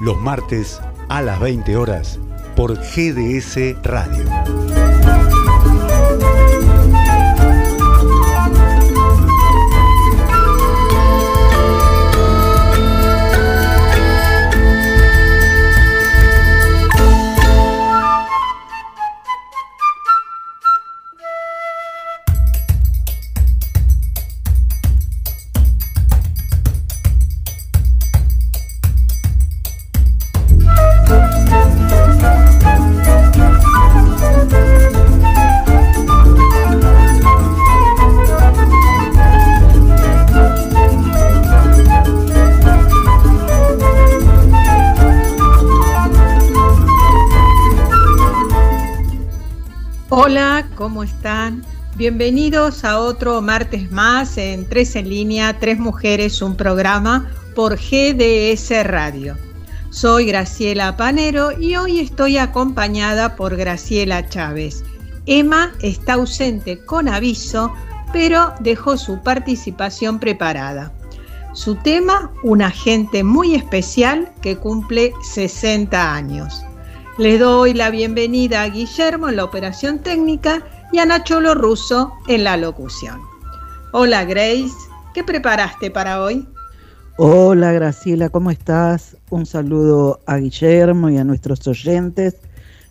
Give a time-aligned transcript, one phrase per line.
[0.00, 2.18] Los martes a las 20 horas
[2.56, 4.24] por GDS Radio.
[51.96, 58.82] Bienvenidos a otro martes más en Tres en línea, Tres Mujeres, un programa por GDS
[58.82, 59.36] Radio.
[59.90, 64.82] Soy Graciela Panero y hoy estoy acompañada por Graciela Chávez.
[65.26, 67.72] Emma está ausente con aviso,
[68.12, 70.92] pero dejó su participación preparada.
[71.52, 76.64] Su tema, una gente muy especial que cumple 60 años.
[77.18, 82.44] Le doy la bienvenida a Guillermo en la operación técnica y a Nacholo Russo en
[82.44, 83.20] la locución.
[83.90, 84.70] Hola Grace,
[85.12, 86.46] ¿qué preparaste para hoy?
[87.16, 89.16] Hola Graciela, ¿cómo estás?
[89.28, 92.36] Un saludo a Guillermo y a nuestros oyentes.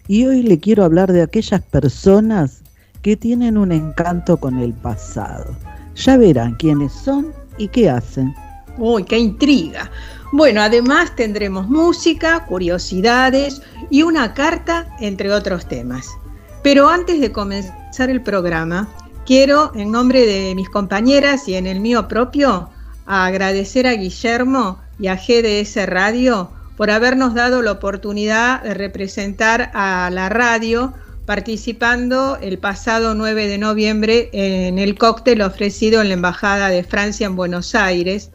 [0.09, 2.61] Y hoy le quiero hablar de aquellas personas
[3.01, 5.55] que tienen un encanto con el pasado.
[5.95, 8.35] Ya verán quiénes son y qué hacen.
[8.77, 9.89] Uy, qué intriga.
[10.33, 16.05] Bueno, además tendremos música, curiosidades y una carta, entre otros temas.
[16.63, 18.87] Pero antes de comenzar el programa,
[19.25, 22.69] quiero, en nombre de mis compañeras y en el mío propio,
[23.05, 30.09] agradecer a Guillermo y a GDS Radio por habernos dado la oportunidad de representar a
[30.11, 30.93] la radio
[31.25, 37.27] participando el pasado 9 de noviembre en el cóctel ofrecido en la Embajada de Francia
[37.27, 38.31] en Buenos Aires,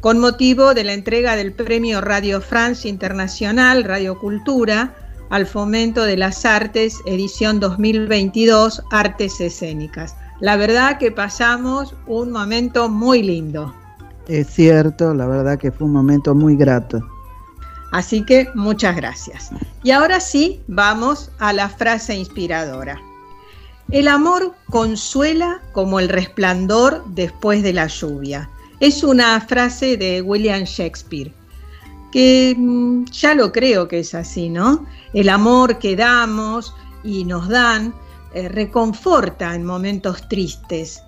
[0.00, 4.94] con motivo de la entrega del premio Radio France Internacional Radio Cultura
[5.30, 10.14] al fomento de las artes, edición 2022, Artes Escénicas.
[10.40, 13.74] La verdad que pasamos un momento muy lindo.
[14.26, 17.00] Es cierto, la verdad que fue un momento muy grato.
[17.92, 19.50] Así que muchas gracias.
[19.82, 23.00] Y ahora sí, vamos a la frase inspiradora.
[23.90, 28.50] El amor consuela como el resplandor después de la lluvia.
[28.80, 31.32] Es una frase de William Shakespeare
[32.12, 34.86] que mm, ya lo creo que es así, ¿no?
[35.12, 36.74] El amor que damos
[37.04, 37.94] y nos dan
[38.34, 41.02] eh, reconforta en momentos tristes.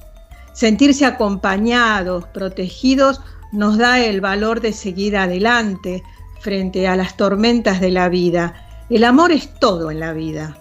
[0.53, 3.21] Sentirse acompañados, protegidos,
[3.53, 6.03] nos da el valor de seguir adelante
[6.41, 8.55] frente a las tormentas de la vida.
[8.89, 10.57] El amor es todo en la vida.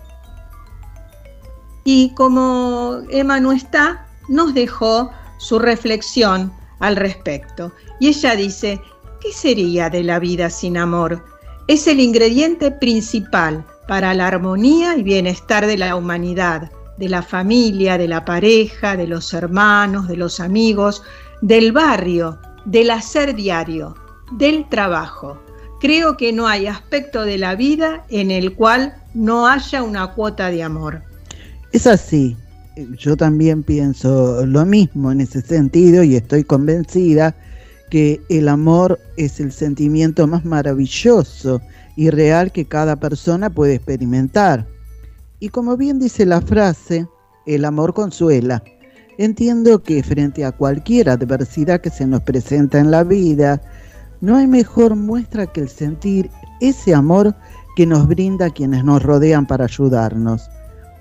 [1.84, 7.72] Y como Emma no está, nos dejó su reflexión al respecto.
[8.00, 8.82] Y ella dice,
[9.22, 11.24] ¿Qué sería de la vida sin amor?
[11.68, 17.98] Es el ingrediente principal para la armonía y bienestar de la humanidad, de la familia,
[17.98, 21.04] de la pareja, de los hermanos, de los amigos,
[21.42, 23.96] del barrio, del hacer diario,
[24.38, 25.38] del trabajo.
[25.82, 30.50] Creo que no hay aspecto de la vida en el cual no haya una cuota
[30.50, 31.02] de amor.
[31.74, 32.38] Es así.
[32.98, 37.36] Yo también pienso lo mismo en ese sentido y estoy convencida
[37.90, 41.62] que el amor es el sentimiento más maravilloso
[41.96, 44.68] y real que cada persona puede experimentar.
[45.40, 47.08] Y como bien dice la frase,
[47.46, 48.64] el amor consuela.
[49.18, 53.62] Entiendo que frente a cualquier adversidad que se nos presenta en la vida,
[54.22, 56.30] no hay mejor muestra que el sentir
[56.62, 57.36] ese amor
[57.76, 60.50] que nos brinda quienes nos rodean para ayudarnos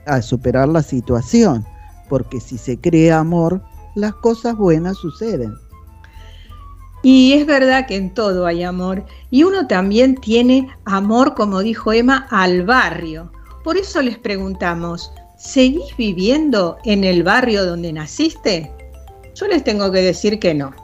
[0.06, 1.64] a superar la situación,
[2.08, 3.62] porque si se crea amor,
[3.94, 5.54] las cosas buenas suceden.
[7.10, 11.90] Y es verdad que en todo hay amor, y uno también tiene amor, como dijo
[11.90, 13.32] Emma, al barrio.
[13.64, 18.70] Por eso les preguntamos, ¿seguís viviendo en el barrio donde naciste?
[19.34, 20.74] Yo les tengo que decir que no.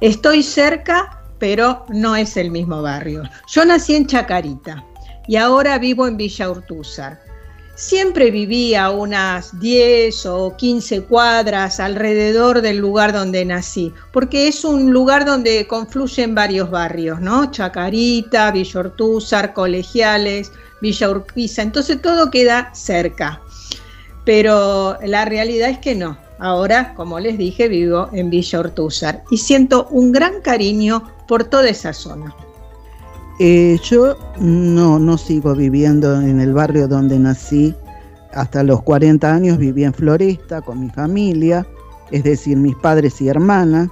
[0.00, 3.24] Estoy cerca, pero no es el mismo barrio.
[3.46, 4.82] Yo nací en Chacarita
[5.28, 7.20] y ahora vivo en Villa Urtúzar.
[7.76, 14.92] Siempre vivía unas 10 o 15 cuadras alrededor del lugar donde nací, porque es un
[14.92, 17.50] lugar donde confluyen varios barrios, ¿no?
[17.50, 23.40] Chacarita, Villa Ortúzar, Colegiales, Villa Urquiza, entonces todo queda cerca.
[24.24, 26.16] Pero la realidad es que no.
[26.38, 31.68] Ahora, como les dije, vivo en Villa Ortúzar y siento un gran cariño por toda
[31.68, 32.34] esa zona.
[33.40, 37.74] Eh, yo no, no sigo viviendo en el barrio donde nací.
[38.32, 41.66] Hasta los 40 años viví en Floresta con mi familia,
[42.10, 43.88] es decir, mis padres y hermanas.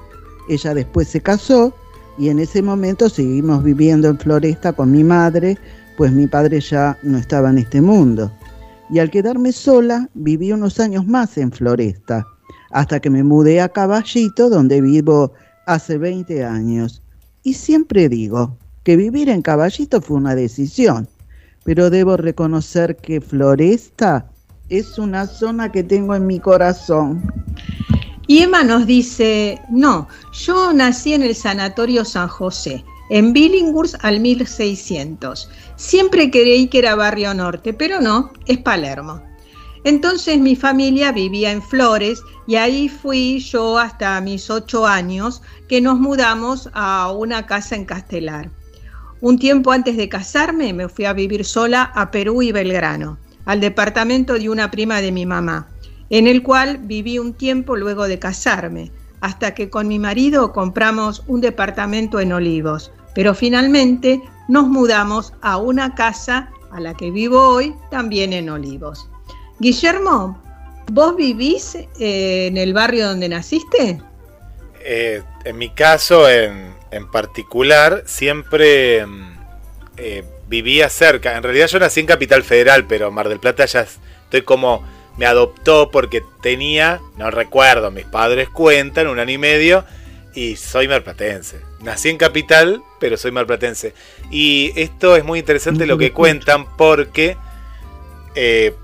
[0.49, 1.75] Ella después se casó
[2.19, 5.59] y en ese momento seguimos viviendo en Floresta con mi madre,
[5.97, 8.31] pues mi padre ya no estaba en este mundo.
[8.91, 12.27] Y al quedarme sola, viví unos años más en Floresta,
[12.71, 15.33] hasta que me mudé a Caballito, donde vivo
[15.67, 17.03] hace 20 años.
[17.43, 21.09] Y siempre digo, que vivir en Caballito fue una decisión,
[21.65, 24.27] pero debo reconocer que Floresta
[24.69, 27.23] es una zona que tengo en mi corazón.
[28.27, 34.21] Y Emma nos dice, no, yo nací en el Sanatorio San José, en Billinghurst al
[34.21, 35.51] 1600.
[35.77, 39.23] Siempre creí que era Barrio Norte, pero no, es Palermo.
[39.85, 45.81] Entonces mi familia vivía en Flores y ahí fui yo hasta mis ocho años que
[45.81, 48.51] nos mudamos a una casa en Castelar.
[49.23, 53.61] Un tiempo antes de casarme me fui a vivir sola a Perú y Belgrano, al
[53.61, 55.69] departamento de una prima de mi mamá,
[56.11, 58.91] en el cual viví un tiempo luego de casarme,
[59.21, 65.57] hasta que con mi marido compramos un departamento en Olivos, pero finalmente nos mudamos a
[65.57, 69.09] una casa a la que vivo hoy, también en Olivos.
[69.61, 70.43] Guillermo,
[70.91, 74.03] ¿vos vivís eh, en el barrio donde naciste?
[74.85, 79.33] Eh, en mi caso, en, en particular siempre mm,
[79.97, 81.37] eh, vivía cerca.
[81.37, 83.81] En realidad yo nací en Capital Federal, pero Mar del Plata ya
[84.25, 85.03] estoy como...
[85.19, 89.85] Me adoptó porque tenía, no recuerdo, mis padres cuentan, un año y medio,
[90.35, 91.61] y soy marplatense.
[91.81, 93.93] Nací en Capital, pero soy marplatense.
[94.31, 97.37] Y esto es muy interesante lo que cuentan porque
[98.35, 98.75] eh,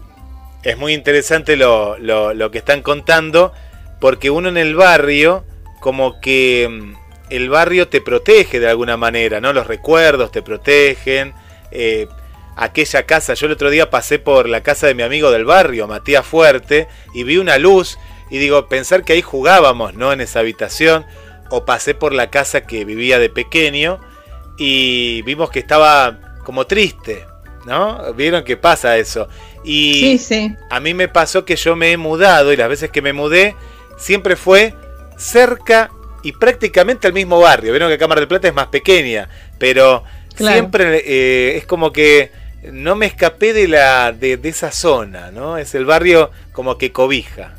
[0.62, 3.54] es muy interesante lo, lo que están contando,
[3.98, 5.46] porque uno en el barrio
[5.80, 9.52] como que mm, el barrio te protege de alguna manera, ¿no?
[9.52, 11.34] Los recuerdos te protegen.
[11.70, 12.08] Eh,
[12.56, 15.86] aquella casa, yo el otro día pasé por la casa de mi amigo del barrio,
[15.86, 17.98] Matías Fuerte, y vi una luz
[18.30, 20.12] y digo, pensar que ahí jugábamos, ¿no?
[20.12, 21.06] En esa habitación.
[21.50, 24.00] O pasé por la casa que vivía de pequeño
[24.58, 27.24] y vimos que estaba como triste,
[27.64, 28.12] ¿no?
[28.12, 29.28] Vieron que pasa eso.
[29.64, 30.56] Y sí, sí.
[30.68, 33.56] a mí me pasó que yo me he mudado y las veces que me mudé
[33.96, 34.74] siempre fue
[35.16, 35.90] cerca
[36.28, 37.72] y prácticamente al mismo barrio.
[37.72, 40.04] Vieron que Cámara del Plata es más pequeña, pero
[40.36, 42.30] siempre eh, es como que
[42.70, 45.56] no me escapé de la de, esa zona, ¿no?
[45.56, 47.54] Es el barrio como que cobija.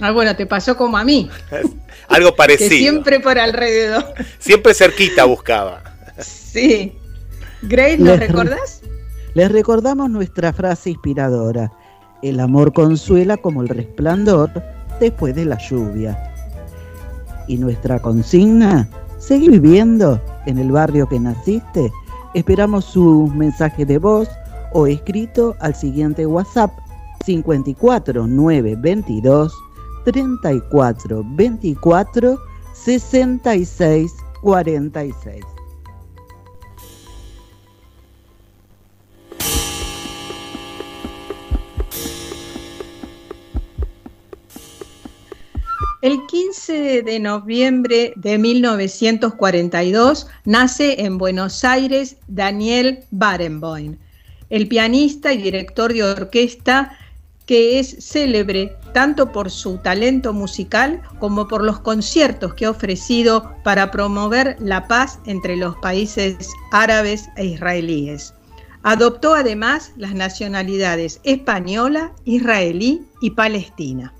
[0.00, 1.28] Ah, bueno, te pasó como a mí.
[2.08, 2.70] Algo parecido.
[2.70, 4.14] siempre por alrededor.
[4.38, 5.82] Siempre cerquita buscaba.
[6.18, 6.96] Sí.
[7.60, 8.80] Grace, ¿nos recordás?
[9.34, 11.70] Les recordamos nuestra frase inspiradora.
[12.22, 14.50] El amor consuela como el resplandor
[15.00, 16.28] después de la lluvia
[17.48, 18.88] y nuestra consigna,
[19.18, 21.90] seguir viviendo en el barrio que naciste.
[22.34, 24.28] Esperamos su mensaje de voz
[24.72, 26.70] o escrito al siguiente WhatsApp
[27.24, 29.52] 54 922
[30.04, 32.38] 34 24
[32.74, 34.12] 66
[34.42, 35.57] 46.
[46.00, 53.96] El 15 de noviembre de 1942 nace en Buenos Aires Daniel Barenboim,
[54.48, 56.96] el pianista y director de orquesta
[57.46, 63.56] que es célebre tanto por su talento musical como por los conciertos que ha ofrecido
[63.64, 68.34] para promover la paz entre los países árabes e israelíes.
[68.84, 74.14] Adoptó además las nacionalidades española, israelí y palestina.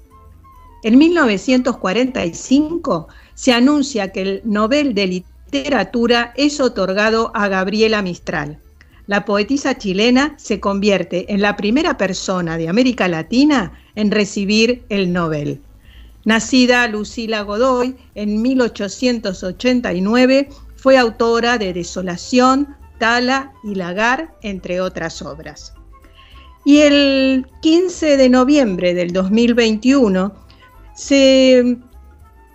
[0.85, 8.61] En 1945 se anuncia que el Nobel de Literatura es otorgado a Gabriela Mistral.
[9.09, 15.13] La poetisa chilena se convierte en la primera persona de América Latina en recibir el
[15.13, 15.61] Nobel.
[16.25, 25.73] Nacida Lucila Godoy en 1889, fue autora de Desolación, Tala y Lagar, entre otras obras.
[26.65, 30.35] Y el 15 de noviembre del 2021
[30.99, 31.79] se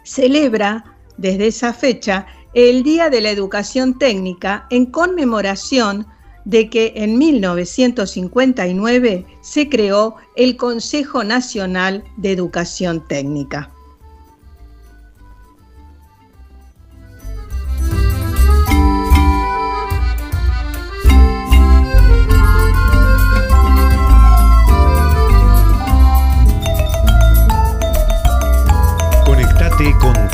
[0.03, 0.83] celebra
[1.15, 6.05] desde esa fecha el Día de la Educación Técnica en conmemoración
[6.43, 13.72] de que en 1959 se creó el Consejo Nacional de Educación Técnica.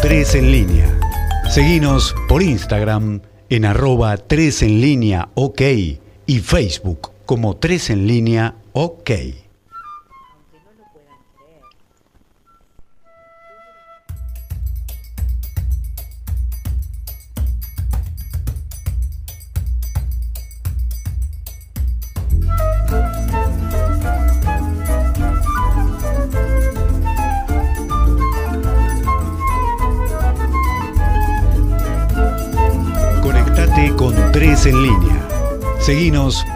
[0.09, 0.99] 3 en línea.
[1.51, 5.61] Seguinos por Instagram en arroba 3 en línea ok
[6.25, 9.11] y Facebook como 3 en línea ok.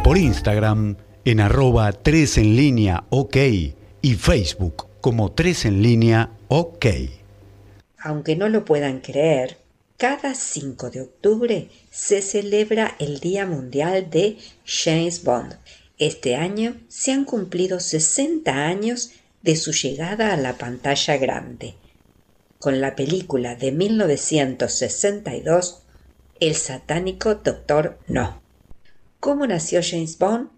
[0.03, 3.37] Por Instagram en arroba 3 en línea ok
[4.03, 6.85] y Facebook como 3 en línea ok.
[7.97, 9.57] Aunque no lo puedan creer,
[9.97, 15.55] cada 5 de octubre se celebra el Día Mundial de James Bond.
[15.97, 21.73] Este año se han cumplido 60 años de su llegada a la pantalla grande.
[22.59, 25.79] Con la película de 1962
[26.39, 28.42] el satánico Doctor No.
[29.23, 30.49] ¿Cómo nació James Bond?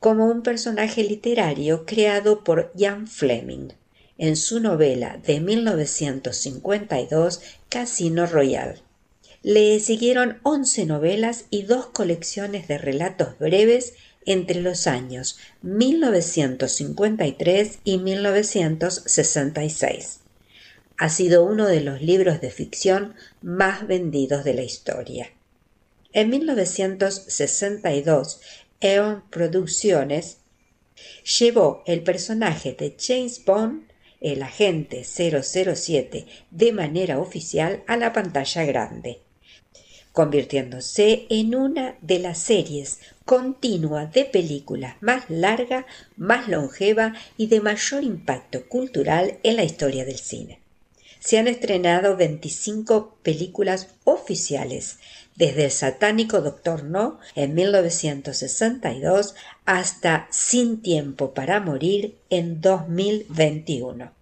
[0.00, 3.72] Como un personaje literario creado por Ian Fleming
[4.16, 8.80] en su novela de 1952 Casino Royale.
[9.42, 13.92] Le siguieron 11 novelas y dos colecciones de relatos breves
[14.24, 20.20] entre los años 1953 y 1966
[20.96, 25.28] ha sido uno de los libros de ficción más vendidos de la historia.
[26.14, 28.40] En 1962,
[28.80, 30.38] Eon Producciones
[31.40, 33.88] llevó el personaje de James Bond,
[34.20, 39.22] el agente 007, de manera oficial a la pantalla grande,
[40.12, 45.84] convirtiéndose en una de las series continua de películas más larga,
[46.16, 50.60] más longeva y de mayor impacto cultural en la historia del cine.
[51.18, 54.98] Se han estrenado 25 películas oficiales,
[55.36, 64.12] desde El satánico Doctor No en 1962 hasta Sin tiempo para morir en 2021.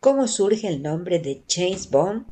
[0.00, 2.24] ¿Cómo surge el nombre de James Bond?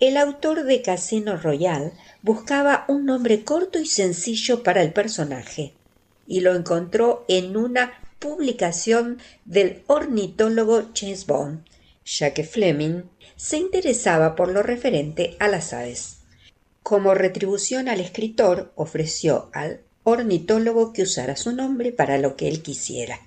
[0.00, 1.92] El autor de Casino Royale
[2.22, 5.72] buscaba un nombre corto y sencillo para el personaje
[6.26, 11.64] y lo encontró en una publicación del ornitólogo James Bond,
[12.04, 13.02] ya que Fleming
[13.36, 16.23] se interesaba por lo referente a las aves.
[16.84, 22.60] Como retribución al escritor, ofreció al ornitólogo que usara su nombre para lo que él
[22.60, 23.20] quisiera,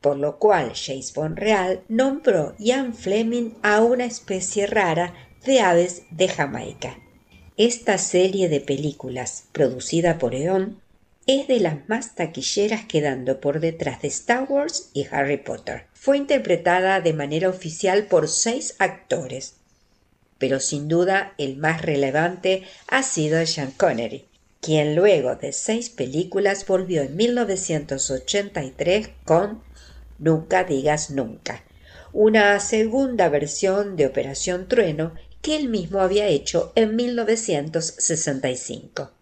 [0.00, 5.12] por lo cual James Bond Real nombró Ian Fleming a una especie rara
[5.44, 6.96] de aves de Jamaica.
[7.56, 10.80] Esta serie de películas, producida por Eon,
[11.26, 15.88] es de las más taquilleras quedando por detrás de Star Wars y Harry Potter.
[15.94, 19.56] Fue interpretada de manera oficial por seis actores,
[20.44, 24.26] pero sin duda el más relevante ha sido Sean Connery,
[24.60, 29.62] quien luego de seis películas volvió en 1983 con
[30.18, 31.64] Nunca digas nunca,
[32.12, 39.12] una segunda versión de Operación Trueno que él mismo había hecho en 1965.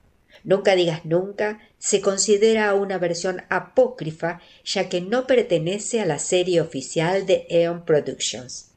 [0.43, 6.61] Nunca digas nunca se considera una versión apócrifa ya que no pertenece a la serie
[6.61, 8.72] oficial de Eon Productions.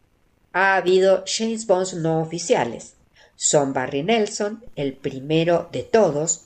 [0.56, 2.94] Ha habido James Bonds no oficiales.
[3.36, 6.46] Son Barry Nelson, el primero de todos,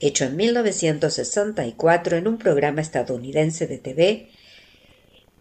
[0.00, 4.28] hecho en 1964 en un programa estadounidense de TV,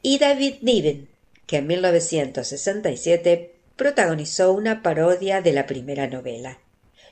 [0.02, 1.10] y David Niven,
[1.48, 6.60] que en 1967 protagonizó una parodia de la primera novela.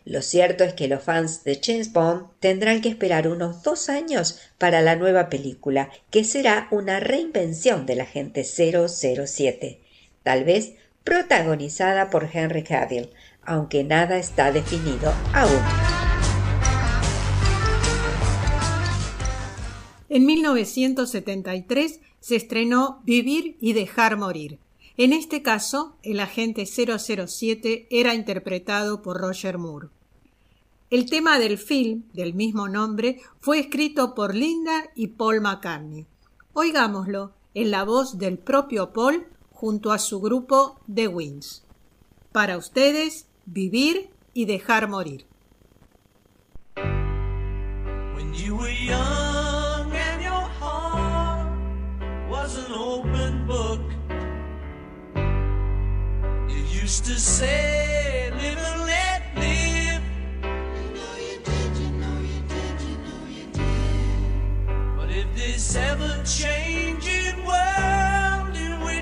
[0.06, 4.40] Lo cierto es que los fans de James Bond tendrán que esperar unos dos años
[4.58, 9.83] para la nueva película, que será una reinvención del agente 007,
[10.24, 13.10] tal vez protagonizada por Henry Cavill,
[13.44, 15.62] aunque nada está definido aún.
[20.10, 24.60] En 1973 se estrenó Vivir y dejar morir,
[24.96, 29.88] en este caso, el agente 007 era interpretado por Roger Moore.
[30.92, 36.06] El tema del film, del mismo nombre, fue escrito por Linda y Paul McCartney.
[36.54, 39.26] Oigámoslo en la voz del propio Paul
[39.64, 41.64] junto a su grupo The Winds.
[42.34, 45.26] Para ustedes, vivir y dejar morir.
[56.84, 60.04] used to say, live and let live.
[60.76, 64.98] You know you did, you know you did, you know you did.
[64.98, 67.13] But if this ever in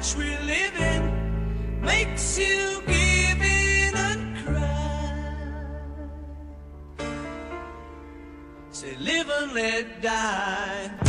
[0.01, 5.35] which we live in makes you give in and cry,
[8.71, 11.01] say, live and let die.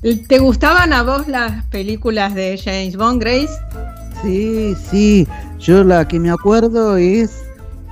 [0.00, 3.52] ¿Te gustaban a vos las películas de James Bond, Grace?
[4.22, 5.26] Sí, sí.
[5.58, 7.42] Yo la que me acuerdo es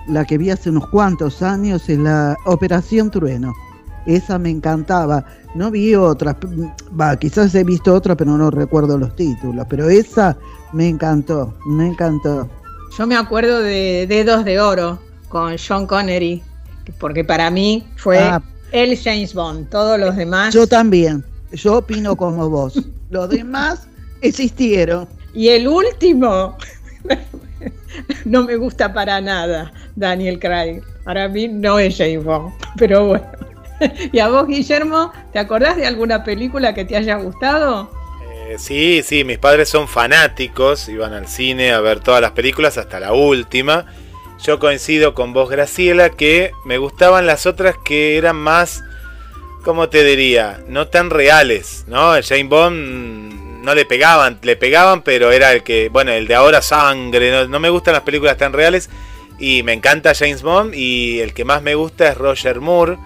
[0.07, 3.53] la que vi hace unos cuantos años, es la Operación Trueno.
[4.07, 5.25] Esa me encantaba.
[5.57, 6.37] No vi otras,
[6.99, 9.66] va, quizás he visto otras, pero no recuerdo los títulos.
[9.69, 10.37] Pero esa
[10.73, 12.49] me encantó, me encantó.
[12.97, 16.40] Yo me acuerdo de Dedos de Oro con Sean Connery,
[17.01, 18.40] porque para mí fue ah.
[18.71, 19.69] el James Bond.
[19.71, 20.55] Todos los demás.
[20.55, 21.25] Yo también.
[21.57, 22.83] Yo opino como vos.
[23.11, 23.88] Los demás
[24.21, 25.09] existieron.
[25.35, 26.57] Y el último,
[28.25, 30.83] no me gusta para nada, Daniel Craig.
[31.05, 33.27] Para mí no es James Bond, pero bueno.
[34.12, 37.90] ¿Y a vos, Guillermo, te acordás de alguna película que te haya gustado?
[38.49, 42.79] Eh, sí, sí, mis padres son fanáticos, iban al cine a ver todas las películas
[42.79, 43.87] hasta la última.
[44.42, 48.83] Yo coincido con vos, Graciela, que me gustaban las otras que eran más
[49.66, 50.61] ¿cómo te diría?
[50.68, 52.14] No tan reales, ¿no?
[52.14, 56.37] El Jane Bond no le pegaban, le pegaban, pero era el que, bueno, el de
[56.37, 58.88] ahora sangre, no, me gustan las películas tan reales
[59.40, 62.96] y me encanta James Bond y el que más me gusta es Roger Moore.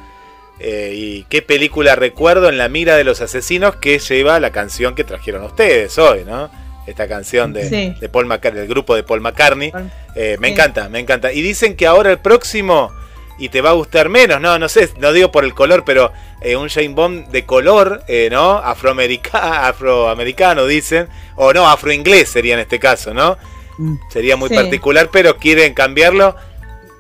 [0.59, 4.95] Eh, y qué película recuerdo en la mira de los asesinos que lleva la canción
[4.95, 6.51] que trajeron ustedes hoy, ¿no?
[6.87, 9.73] Esta canción de, Paul McCartney, del grupo de Paul McCartney.
[10.15, 11.33] Eh, me encanta, me encanta.
[11.33, 12.93] Y dicen que ahora el próximo
[13.41, 16.13] y te va a gustar menos, no, no sé, no digo por el color, pero
[16.43, 18.59] eh, un Jane Bond de color, eh, ¿no?
[18.65, 23.39] afroamericano dicen, o no, afroinglés sería en este caso, ¿no?
[23.79, 23.95] Mm.
[24.11, 26.37] Sería muy particular, pero quieren cambiarlo.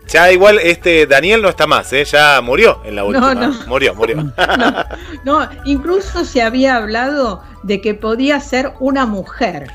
[0.08, 2.04] Ya igual este Daniel no está más, ¿eh?
[2.04, 3.34] ya murió en la última.
[3.34, 3.66] No, no.
[3.66, 4.16] Murió, murió.
[5.24, 9.70] no, incluso se había hablado de que podía ser una mujer.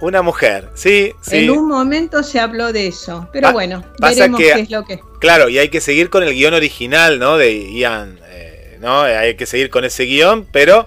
[0.00, 1.38] Una mujer, sí, sí.
[1.38, 5.00] En un momento se habló de eso, pero bueno, veremos qué es lo que.
[5.20, 7.38] Claro, y hay que seguir con el guion original, ¿no?
[7.38, 9.00] De Ian, eh, ¿no?
[9.00, 10.86] Hay que seguir con ese guion, pero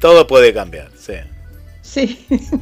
[0.00, 1.14] todo puede cambiar, sí.
[1.82, 2.26] Sí.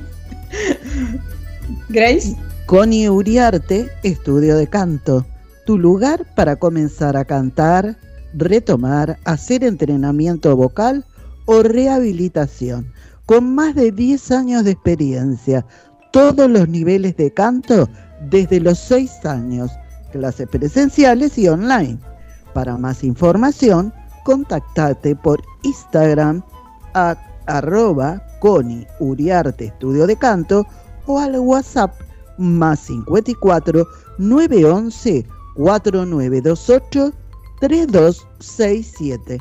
[1.89, 2.37] Grace.
[2.67, 5.27] Connie Uriarte, estudio de canto.
[5.65, 7.97] Tu lugar para comenzar a cantar,
[8.35, 11.07] retomar, hacer entrenamiento vocal
[11.47, 12.93] o rehabilitación
[13.29, 15.65] con más de 10 años de experiencia,
[16.13, 17.87] todos los niveles de canto
[18.23, 19.71] desde los 6 años,
[20.13, 21.99] clases presenciales y online.
[22.55, 23.93] Para más información,
[24.25, 26.43] contactate por Instagram
[26.95, 30.67] a arroba Coni Uriarte Estudio de Canto
[31.05, 31.93] o al WhatsApp
[32.39, 33.87] más 54
[34.17, 37.13] 911 4928
[37.61, 39.39] 3267.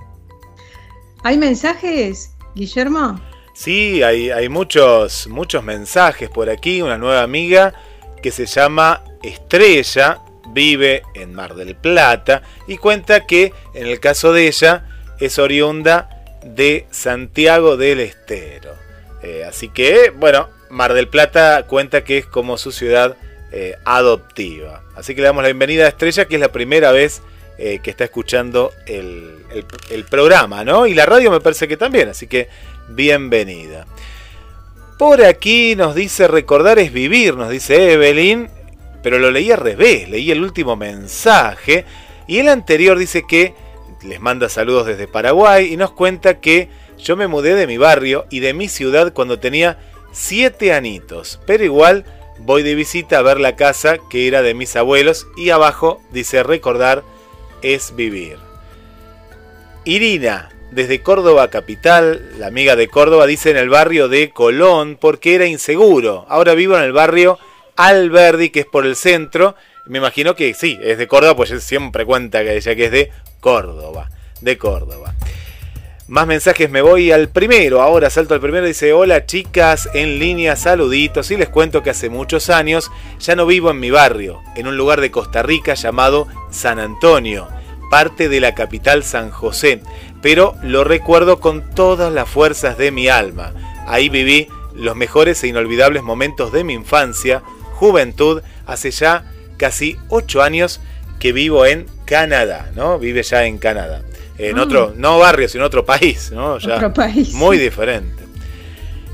[1.24, 3.18] ¿Hay mensajes, Guillermo?
[3.58, 6.84] Sí, hay, muchos, muchos mensajes por aquí.
[6.84, 7.74] Una nueva amiga
[8.22, 14.32] que se llama Estrella, vive en Mar del Plata y cuenta que en el caso
[14.32, 14.86] de ella
[15.20, 16.08] es oriunda
[16.44, 18.76] de Santiago del Estero.
[19.24, 23.18] Eh, así que, bueno, Mar del Plata cuenta que es como su ciudad
[23.52, 24.84] eh, adoptiva.
[24.96, 27.24] Así que le damos la bienvenida a Estrella, que es la primera vez
[27.58, 29.44] eh, que está escuchando el,
[29.90, 30.86] el- programa, ¿no?
[30.88, 32.50] Y la radio me parece que también, así que
[32.90, 33.86] bienvenida.
[34.98, 38.50] Por aquí nos dice recordar es vivir, nos dice Evelyn,
[39.04, 41.86] pero lo leí al revés, leí el último mensaje
[42.28, 43.54] y el anterior dice que
[44.04, 48.26] les manda saludos desde Paraguay y nos cuenta que yo me mudé de mi barrio
[48.32, 49.78] y de mi ciudad cuando tenía
[50.14, 52.06] 7 anitos, pero igual
[52.40, 56.42] voy de visita a ver la casa que era de mis abuelos y abajo dice
[56.44, 57.04] recordar
[57.62, 58.38] es vivir.
[59.86, 65.36] Irina, desde Córdoba capital, la amiga de Córdoba, dice en el barrio de Colón porque
[65.36, 66.26] era inseguro.
[66.30, 67.40] Ahora vivo en el barrio
[67.76, 69.56] Alberdi, que es por el centro.
[69.86, 73.12] Me imagino que sí, es de Córdoba, pues siempre cuenta que ella que es de
[73.40, 74.10] Córdoba,
[74.42, 75.14] de Córdoba.
[76.10, 77.82] Más mensajes, me voy al primero.
[77.82, 78.66] Ahora salto al primero.
[78.66, 81.32] Dice: Hola chicas, en línea, saluditos.
[81.32, 82.90] Y les cuento que hace muchos años
[83.20, 87.48] ya no vivo en mi barrio, en un lugar de Costa Rica llamado San Antonio,
[87.90, 89.82] parte de la capital San José.
[90.22, 93.54] Pero lo recuerdo con todas las fuerzas de mi alma.
[93.88, 97.42] Ahí viví los mejores e inolvidables momentos de mi infancia,
[97.74, 100.82] juventud, hace ya casi ocho años
[101.20, 103.00] que vivo en Canadá, ¿no?
[103.00, 104.02] Vive ya en Canadá.
[104.38, 104.64] En Ah.
[104.64, 106.60] otro, no barrio, sino otro país, ¿no?
[106.60, 107.34] Ya Otro país.
[107.34, 108.24] Muy diferente.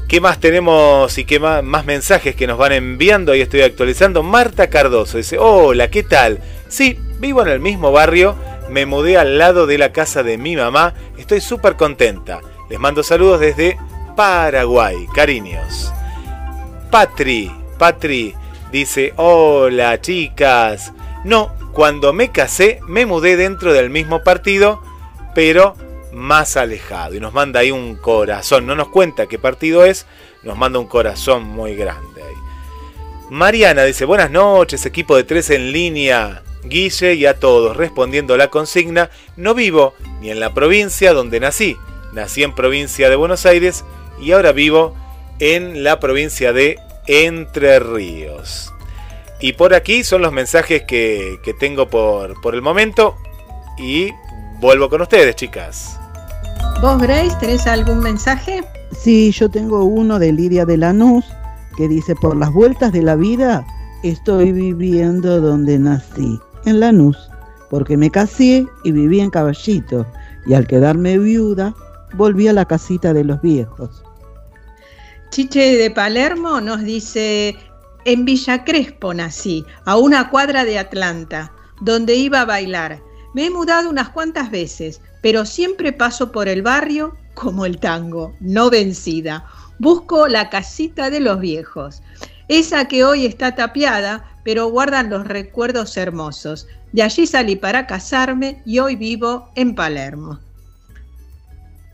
[0.10, 3.32] ¿Qué más tenemos y qué más, más mensajes que nos van enviando?
[3.32, 4.22] Ahí estoy actualizando.
[4.22, 6.40] Marta Cardoso dice, hola, ¿qué tal?
[6.68, 8.36] Sí, vivo en el mismo barrio,
[8.70, 12.42] me mudé al lado de la casa de mi mamá, estoy súper contenta.
[12.70, 13.78] Les mando saludos desde
[14.18, 15.94] Paraguay, cariños.
[16.92, 18.36] Patri, Patri
[18.74, 20.92] dice, hola chicas.
[21.24, 24.84] No, cuando me casé me mudé dentro del mismo partido,
[25.34, 25.78] pero
[26.12, 27.16] más alejado.
[27.16, 28.66] Y nos manda ahí un corazón.
[28.66, 30.06] No nos cuenta qué partido es,
[30.44, 32.22] nos manda un corazón muy grande.
[33.30, 36.44] Mariana dice, buenas noches, equipo de tres en línea.
[36.66, 41.78] Guille y a todos, respondiendo la consigna, no vivo ni en la provincia donde nací.
[42.14, 43.84] Nací en provincia de Buenos Aires
[44.22, 44.96] y ahora vivo
[45.40, 48.72] en la provincia de Entre Ríos.
[49.40, 53.16] Y por aquí son los mensajes que, que tengo por, por el momento.
[53.78, 54.12] Y
[54.60, 56.00] vuelvo con ustedes, chicas.
[56.82, 58.64] ¿Vos, Grace, tenés algún mensaje?
[58.92, 61.26] Sí, yo tengo uno de Lidia de Lanús
[61.76, 63.66] que dice, por las vueltas de la vida
[64.04, 67.30] estoy viviendo donde nací, en Lanús,
[67.70, 70.06] porque me casé y viví en Caballito,
[70.46, 71.74] y al quedarme viuda,
[72.14, 74.04] volví a la casita de los viejos.
[75.30, 77.56] Chiche de Palermo nos dice,
[78.06, 83.02] en Villa Crespo nací, a una cuadra de Atlanta, donde iba a bailar.
[83.34, 88.36] Me he mudado unas cuantas veces, pero siempre paso por el barrio como el tango,
[88.40, 89.46] no vencida.
[89.80, 92.04] Busco la casita de los viejos,
[92.48, 96.68] esa que hoy está tapiada, pero guardan los recuerdos hermosos.
[96.92, 100.40] De allí salí para casarme y hoy vivo en Palermo.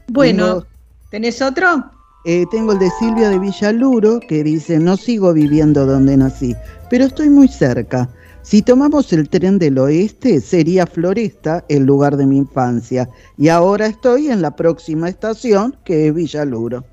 [0.07, 0.65] Bueno,
[1.11, 1.91] ¿tenés otro?
[2.25, 6.55] Eh, tengo el de Silvia de Villaluro que dice, no sigo viviendo donde nací,
[6.89, 8.09] pero estoy muy cerca.
[8.41, 13.07] Si tomamos el tren del oeste, sería Floresta el lugar de mi infancia.
[13.37, 16.83] Y ahora estoy en la próxima estación, que es Villaluro.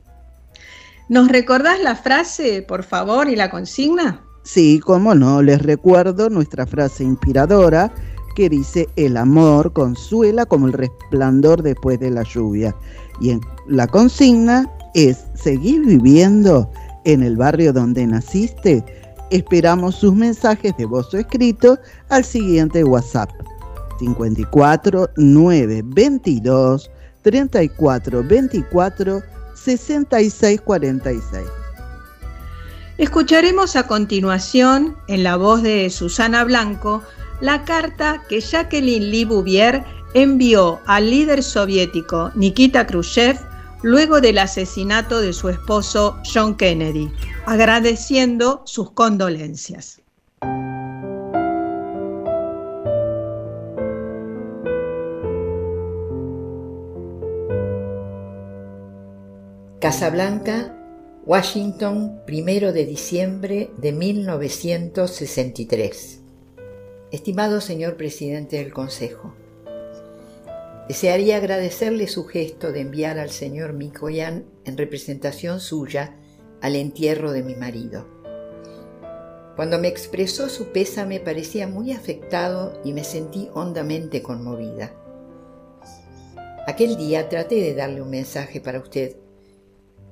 [1.09, 4.23] ¿Nos recordás la frase, por favor, y la consigna?
[4.42, 7.92] Sí, cómo no, les recuerdo nuestra frase inspiradora
[8.35, 12.75] que dice, el amor consuela como el resplandor después de la lluvia.
[13.21, 16.71] Y la consigna es, ¿seguir viviendo
[17.05, 18.85] en el barrio donde naciste?
[19.31, 23.31] Esperamos sus mensajes de voz o escrito al siguiente WhatsApp.
[24.01, 26.90] 54 9 22
[27.23, 29.23] 34 24
[29.57, 31.45] 66 46.
[32.99, 37.03] Escucharemos a continuación, en la voz de Susana Blanco,
[37.40, 43.38] la carta que Jacqueline Lee Bouvier envió al líder soviético Nikita Khrushchev
[43.83, 47.12] luego del asesinato de su esposo John Kennedy,
[47.45, 50.01] agradeciendo sus condolencias.
[59.87, 60.75] Casablanca,
[61.25, 66.22] Washington, primero de diciembre de 1963.
[67.12, 69.37] Estimado señor presidente del Consejo,
[70.88, 76.16] desearía agradecerle su gesto de enviar al señor Mikoyan en representación suya
[76.61, 78.09] al entierro de mi marido.
[79.55, 84.92] Cuando me expresó su pésame parecía muy afectado y me sentí hondamente conmovida.
[86.66, 89.18] Aquel día traté de darle un mensaje para usted,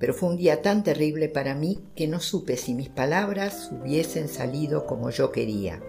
[0.04, 4.28] pero fue un día tan terrible para mí que no supe si mis palabras hubiesen
[4.28, 5.80] salido como yo quería.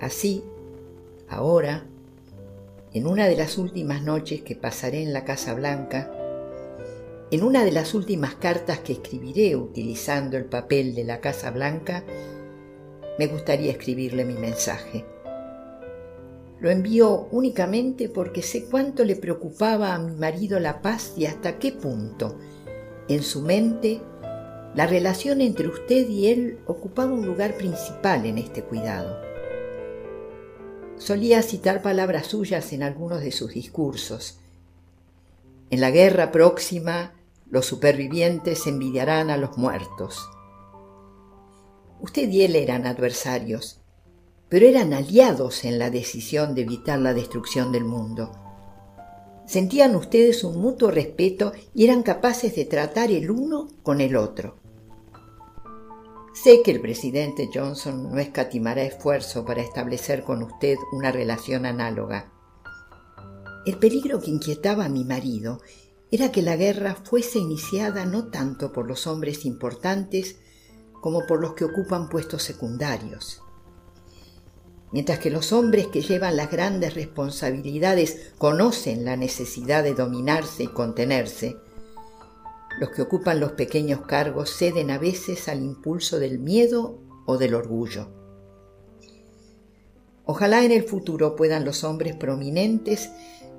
[0.00, 0.44] Así,
[1.28, 1.84] ahora,
[2.92, 6.12] en una de las últimas noches que pasaré en la Casa Blanca,
[7.32, 12.04] en una de las últimas cartas que escribiré utilizando el papel de la Casa Blanca,
[13.18, 15.04] me gustaría escribirle mi mensaje.
[16.60, 21.58] Lo envío únicamente porque sé cuánto le preocupaba a mi marido la paz y hasta
[21.58, 22.38] qué punto
[23.08, 24.00] en su mente,
[24.74, 29.20] la relación entre usted y él ocupaba un lugar principal en este cuidado.
[30.98, 34.38] Solía citar palabras suyas en algunos de sus discursos.
[35.70, 37.14] En la guerra próxima,
[37.48, 40.28] los supervivientes envidiarán a los muertos.
[42.00, 43.80] Usted y él eran adversarios,
[44.48, 48.45] pero eran aliados en la decisión de evitar la destrucción del mundo
[49.46, 54.56] sentían ustedes un mutuo respeto y eran capaces de tratar el uno con el otro.
[56.34, 62.30] Sé que el presidente Johnson no escatimará esfuerzo para establecer con usted una relación análoga.
[63.64, 65.60] El peligro que inquietaba a mi marido
[66.10, 70.36] era que la guerra fuese iniciada no tanto por los hombres importantes
[71.00, 73.42] como por los que ocupan puestos secundarios.
[74.92, 80.68] Mientras que los hombres que llevan las grandes responsabilidades conocen la necesidad de dominarse y
[80.68, 81.56] contenerse,
[82.78, 87.54] los que ocupan los pequeños cargos ceden a veces al impulso del miedo o del
[87.54, 88.08] orgullo.
[90.24, 93.10] Ojalá en el futuro puedan los hombres prominentes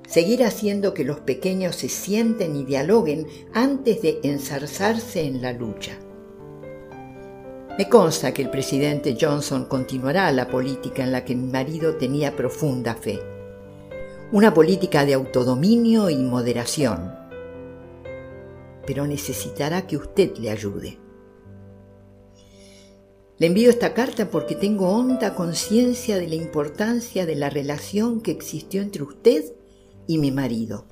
[0.06, 5.98] seguir haciendo que los pequeños se sienten y dialoguen antes de ensarzarse en la lucha.
[7.78, 12.34] Me consta que el presidente Johnson continuará la política en la que mi marido tenía
[12.34, 13.20] profunda fe.
[14.32, 17.14] Una política de autodominio y moderación.
[18.84, 20.98] Pero necesitará que usted le ayude.
[23.38, 28.32] Le envío esta carta porque tengo honda conciencia de la importancia de la relación que
[28.32, 29.54] existió entre usted
[30.08, 30.86] y mi marido.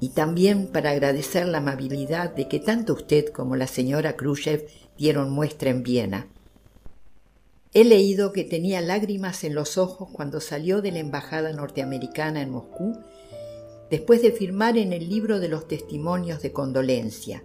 [0.00, 5.30] Y también para agradecer la amabilidad de que tanto usted como la señora Khrushchev dieron
[5.30, 6.28] muestra en Viena.
[7.72, 12.50] He leído que tenía lágrimas en los ojos cuando salió de la embajada norteamericana en
[12.50, 12.96] Moscú
[13.90, 17.42] después de firmar en el libro de los testimonios de condolencia.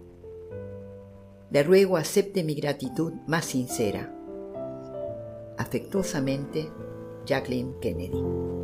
[1.51, 4.13] Le ruego acepte mi gratitud más sincera.
[5.57, 6.69] Afectuosamente,
[7.25, 8.58] Jacqueline Kennedy.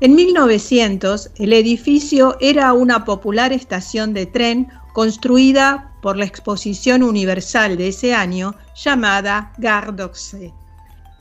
[0.00, 7.76] En 1900, el edificio era una popular estación de tren construida por la Exposición Universal
[7.76, 10.52] de ese año llamada Gare d'Orsay.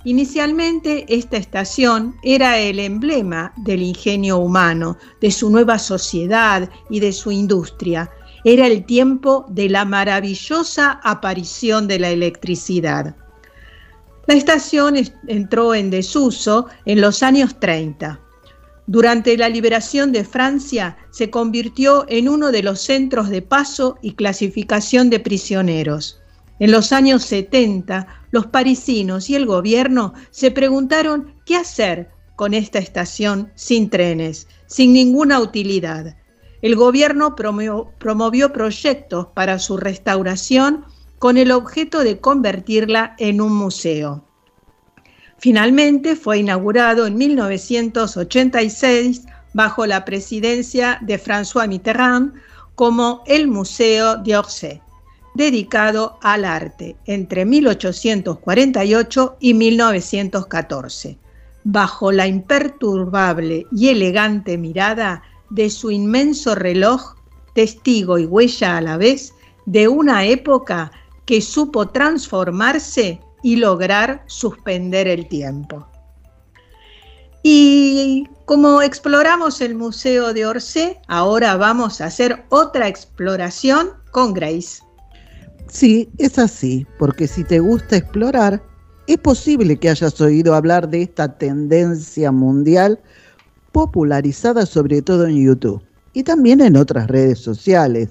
[0.04, 7.12] Inicialmente esta estación era el emblema del ingenio humano, de su nueva sociedad y de
[7.12, 8.12] su industria.
[8.44, 13.16] Era el tiempo de la maravillosa aparición de la electricidad.
[14.28, 14.96] La estación
[15.28, 18.20] entró en desuso en los años 30.
[18.88, 24.14] Durante la liberación de Francia se convirtió en uno de los centros de paso y
[24.14, 26.22] clasificación de prisioneros.
[26.60, 32.80] En los años 70, los parisinos y el gobierno se preguntaron qué hacer con esta
[32.80, 36.16] estación sin trenes, sin ninguna utilidad.
[36.62, 40.86] El gobierno promovió, proyectos para su restauración
[41.20, 44.24] con el objeto de convertirla en un museo.
[45.38, 49.24] Finalmente fue inaugurado en 1986
[49.54, 52.34] bajo la presidencia de François Mitterrand
[52.76, 54.82] como el Museo d'Orsay
[55.36, 61.20] dedicado al arte entre 1848 y 1914,
[61.64, 67.16] bajo la imperturbable y elegante mirada de su inmenso reloj,
[67.54, 69.34] testigo y huella a la vez
[69.66, 70.92] de una época
[71.26, 75.88] que supo transformarse y lograr suspender el tiempo.
[77.44, 84.82] Y como exploramos el Museo de Orsay, ahora vamos a hacer otra exploración con Grace.
[85.68, 88.64] Sí, es así, porque si te gusta explorar,
[89.06, 93.00] es posible que hayas oído hablar de esta tendencia mundial
[93.72, 95.84] popularizada sobre todo en YouTube
[96.14, 98.10] y también en otras redes sociales,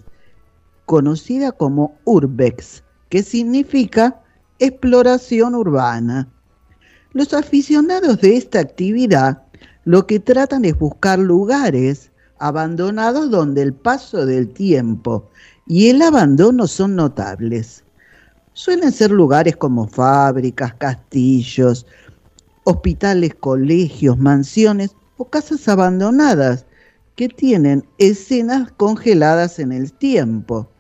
[0.87, 2.84] conocida como Urbex,
[3.15, 4.21] que significa
[4.59, 6.29] exploración urbana.
[7.13, 9.41] Los aficionados de esta actividad
[9.85, 15.31] lo que tratan es buscar lugares abandonados donde el paso del tiempo
[15.69, 17.85] y el abandono son notables.
[18.53, 21.87] Suelen ser lugares como fábricas, castillos,
[22.65, 26.67] hospitales, colegios, mansiones o casas abandonadas
[27.15, 30.74] que tienen escenas congeladas en el tiempo.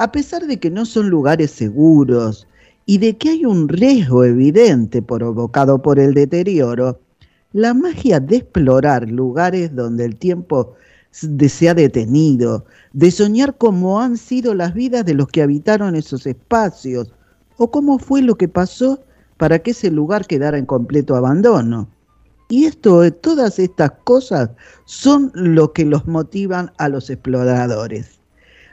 [0.00, 2.46] A pesar de que no son lugares seguros
[2.86, 7.00] y de que hay un riesgo evidente provocado por el deterioro,
[7.52, 10.74] la magia de explorar lugares donde el tiempo
[11.10, 16.28] se ha detenido, de soñar cómo han sido las vidas de los que habitaron esos
[16.28, 17.12] espacios
[17.56, 19.00] o cómo fue lo que pasó
[19.36, 21.88] para que ese lugar quedara en completo abandono.
[22.48, 24.50] Y esto, todas estas cosas
[24.84, 28.17] son lo que los motivan a los exploradores.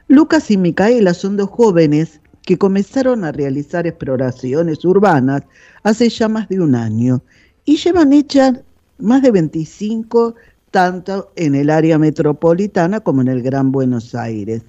[0.08, 5.42] Lucas y Micaela son dos jóvenes que comenzaron a realizar exploraciones urbanas
[5.82, 7.24] hace ya más de un año
[7.66, 8.60] y llevan hechas
[9.00, 10.36] más de 25
[10.70, 14.62] tanto en el área metropolitana como en el Gran Buenos Aires.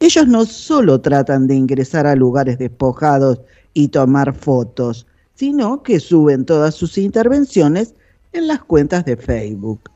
[0.00, 3.42] Ellos no solo tratan de ingresar a lugares despojados
[3.74, 7.94] y tomar fotos, sino que suben todas sus intervenciones
[8.32, 9.90] en las cuentas de Facebook.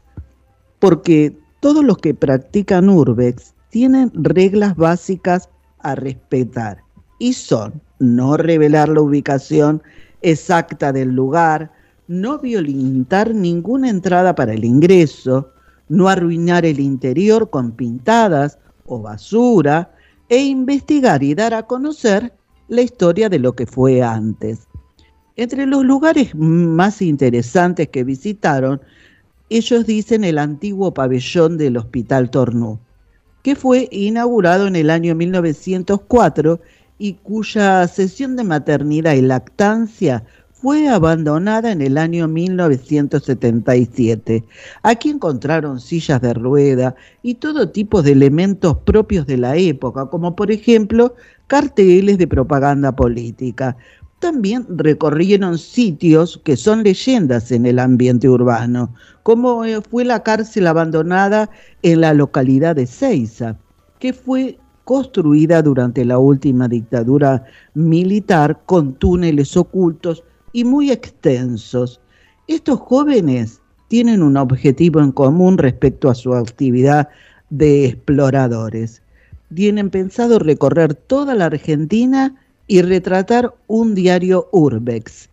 [0.81, 6.79] Porque todos los que practican Urbex tienen reglas básicas a respetar
[7.19, 9.83] y son no revelar la ubicación
[10.23, 11.71] exacta del lugar,
[12.09, 15.51] no violentar ninguna entrada para el ingreso,
[15.91, 19.93] no arruinar el interior con pintadas o basura,
[20.31, 22.33] e investigar y dar a conocer
[22.69, 24.69] la historia de lo que fue antes.
[25.37, 28.81] Entre los lugares más interesantes que visitaron,
[29.51, 32.81] ellos dicen el antiguo pabellón del Hospital Tornú,
[33.47, 36.59] que fue inaugurado en el año 1904
[36.99, 44.43] y cuya sesión de maternidad y lactancia fue abandonada en el año 1977.
[44.83, 50.35] Aquí encontraron sillas de rueda y todo tipo de elementos propios de la época, como
[50.35, 51.15] por ejemplo
[51.47, 53.77] carteles de propaganda política.
[54.27, 60.67] También recorrieron sitios que son leyendas en el ambiente urbano, como eh, fue la cárcel
[60.67, 61.49] abandonada
[61.85, 63.57] en la localidad de Ceiza,
[64.01, 72.01] que fue construida durante la última dictadura militar con túneles ocultos y muy extensos.
[72.49, 77.09] Estos jóvenes tienen un objetivo en común respecto a su actividad
[77.51, 79.03] de exploradores.
[79.55, 82.35] Tienen pensado recorrer toda la Argentina
[82.67, 85.29] y retratar un diario urbex.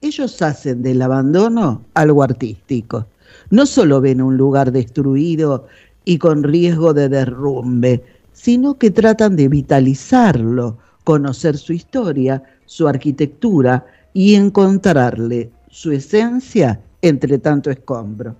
[0.00, 3.06] Ellos hacen del abandono algo artístico.
[3.50, 5.66] No solo ven un lugar destruido
[6.04, 8.02] y con riesgo de derrumbe,
[8.32, 17.38] sino que tratan de vitalizarlo, conocer su historia, su arquitectura y encontrarle su esencia entre
[17.38, 18.36] tanto escombro.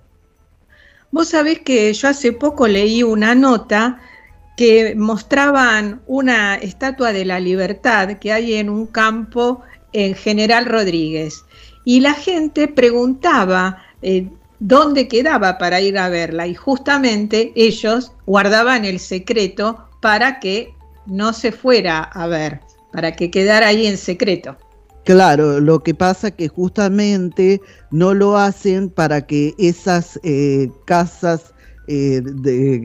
[1.12, 4.01] Vos sabés que yo hace poco leí una nota
[4.57, 11.44] que mostraban una estatua de la libertad que hay en un campo en General Rodríguez.
[11.84, 14.28] Y la gente preguntaba eh,
[14.59, 16.46] dónde quedaba para ir a verla.
[16.46, 20.74] Y justamente ellos guardaban el secreto para que
[21.07, 22.61] no se fuera a ver,
[22.92, 24.57] para que quedara ahí en secreto.
[25.05, 31.55] Claro, lo que pasa que justamente no lo hacen para que esas eh, casas
[31.93, 32.84] eh,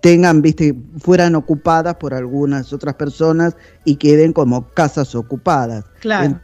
[0.00, 5.84] tengan, viste, fueran ocupadas por algunas otras personas y queden como casas ocupadas.
[6.00, 6.40] Claro.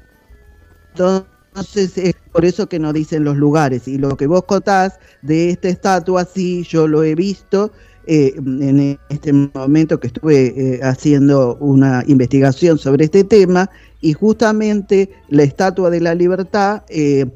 [0.90, 3.86] Entonces, es por eso que no dicen los lugares.
[3.86, 7.70] Y lo que vos contás de esta estatua, sí, yo lo he visto
[8.06, 15.10] eh, en este momento que estuve eh, haciendo una investigación sobre este tema y justamente
[15.28, 17.26] la Estatua de la Libertad eh,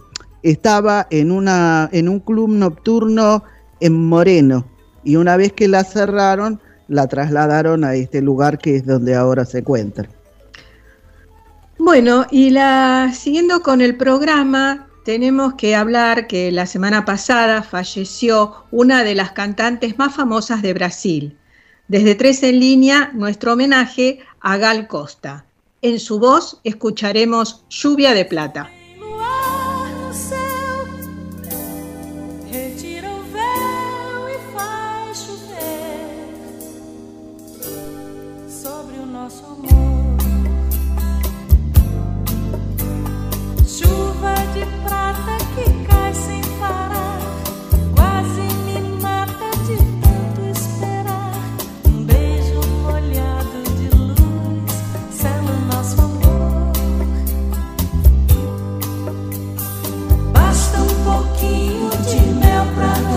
[0.42, 3.44] estaba en, una, en un club nocturno
[3.84, 4.66] en Moreno
[5.04, 6.58] y una vez que la cerraron
[6.88, 10.08] la trasladaron a este lugar que es donde ahora se encuentra.
[11.78, 18.54] Bueno, y la siguiendo con el programa, tenemos que hablar que la semana pasada falleció
[18.70, 21.36] una de las cantantes más famosas de Brasil.
[21.86, 25.44] Desde Tres en línea, nuestro homenaje a Gal Costa.
[25.82, 28.70] En su voz escucharemos Lluvia de Plata.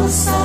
[0.07, 0.36] Y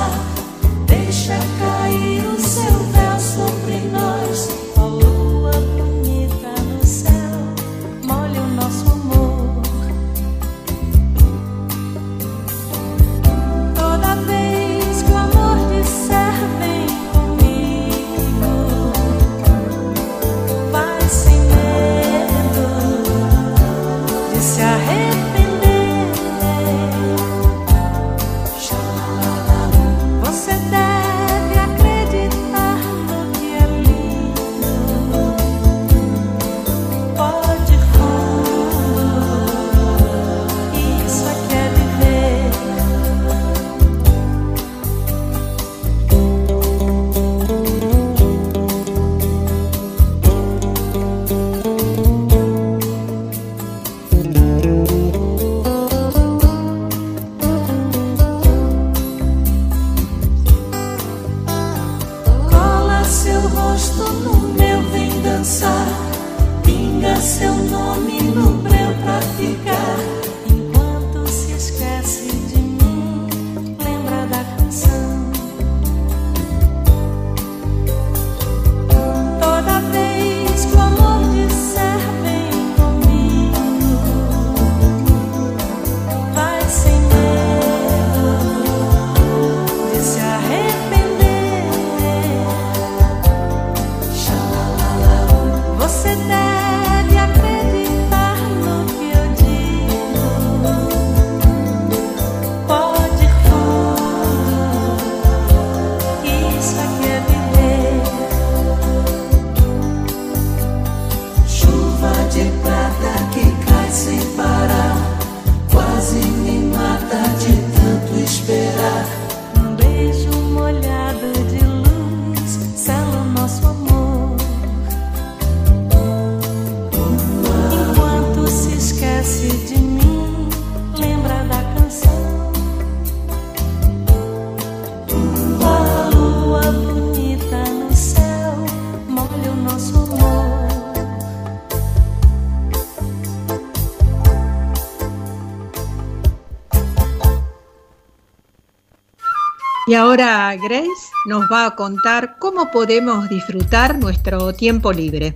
[150.03, 155.33] ahora Grace nos va a contar cómo podemos disfrutar nuestro tiempo libre.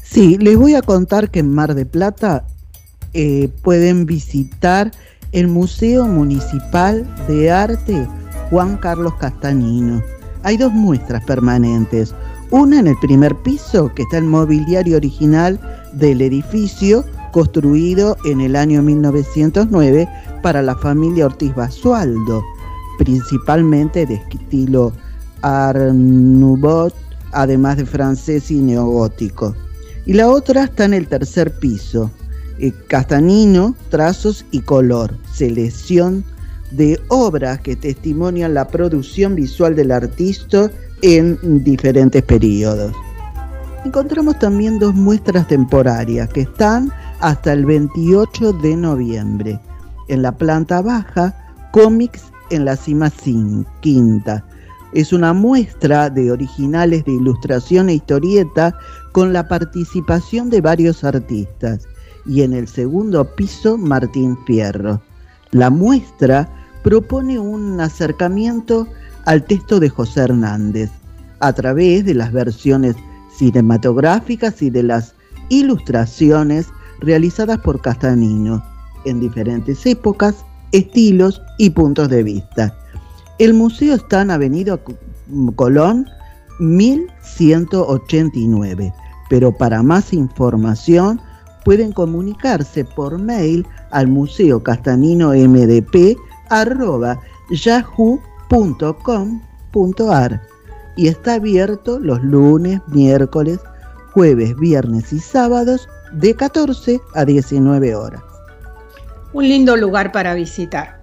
[0.00, 2.44] Sí, les voy a contar que en Mar de Plata
[3.12, 4.92] eh, pueden visitar
[5.32, 8.06] el Museo Municipal de Arte
[8.50, 10.00] Juan Carlos Castañino.
[10.44, 12.14] Hay dos muestras permanentes.
[12.52, 15.58] Una en el primer piso, que está el mobiliario original
[15.92, 20.08] del edificio, construido en el año 1909
[20.40, 22.44] para la familia Ortiz Basualdo
[22.98, 24.92] principalmente de estilo
[25.40, 25.94] Art
[27.32, 29.54] además de francés y neogótico.
[30.06, 32.10] Y la otra está en el tercer piso,
[32.58, 36.24] eh, castanino, trazos y color, selección
[36.70, 40.70] de obras que testimonian la producción visual del artista
[41.02, 42.92] en diferentes periodos.
[43.84, 49.60] Encontramos también dos muestras temporarias que están hasta el 28 de noviembre.
[50.08, 51.34] En la planta baja,
[51.70, 53.10] cómics en la cima
[53.80, 54.44] quinta.
[54.92, 58.74] Es una muestra de originales de ilustración e historieta
[59.12, 61.86] con la participación de varios artistas.
[62.26, 65.00] Y en el segundo piso, Martín Fierro.
[65.50, 66.48] La muestra
[66.82, 68.86] propone un acercamiento
[69.24, 70.90] al texto de José Hernández
[71.40, 72.96] a través de las versiones
[73.36, 75.14] cinematográficas y de las
[75.48, 76.66] ilustraciones
[77.00, 78.62] realizadas por Castanino
[79.04, 82.74] en diferentes épocas, estilos y puntos de vista.
[83.38, 84.78] El museo está en Avenida
[85.56, 86.06] Colón
[86.58, 88.92] 1189,
[89.30, 91.20] pero para más información
[91.64, 96.18] pueden comunicarse por mail al Museo Castanino MDP
[97.50, 100.42] yahoo.com.ar
[100.96, 103.60] y está abierto los lunes, miércoles,
[104.12, 108.20] jueves, viernes y sábados de 14 a 19 horas.
[109.32, 111.00] Un lindo lugar para visitar.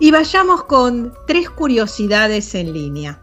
[0.00, 3.20] Y vayamos con tres curiosidades en línea.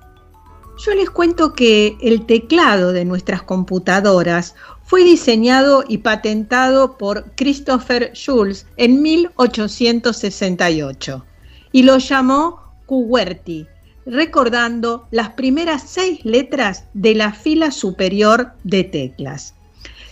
[0.78, 8.12] Yo les cuento que el teclado de nuestras computadoras fue diseñado y patentado por Christopher
[8.14, 11.26] Schulz en 1868
[11.72, 13.68] y lo llamó QWERTY,
[14.06, 19.56] recordando las primeras seis letras de la fila superior de teclas.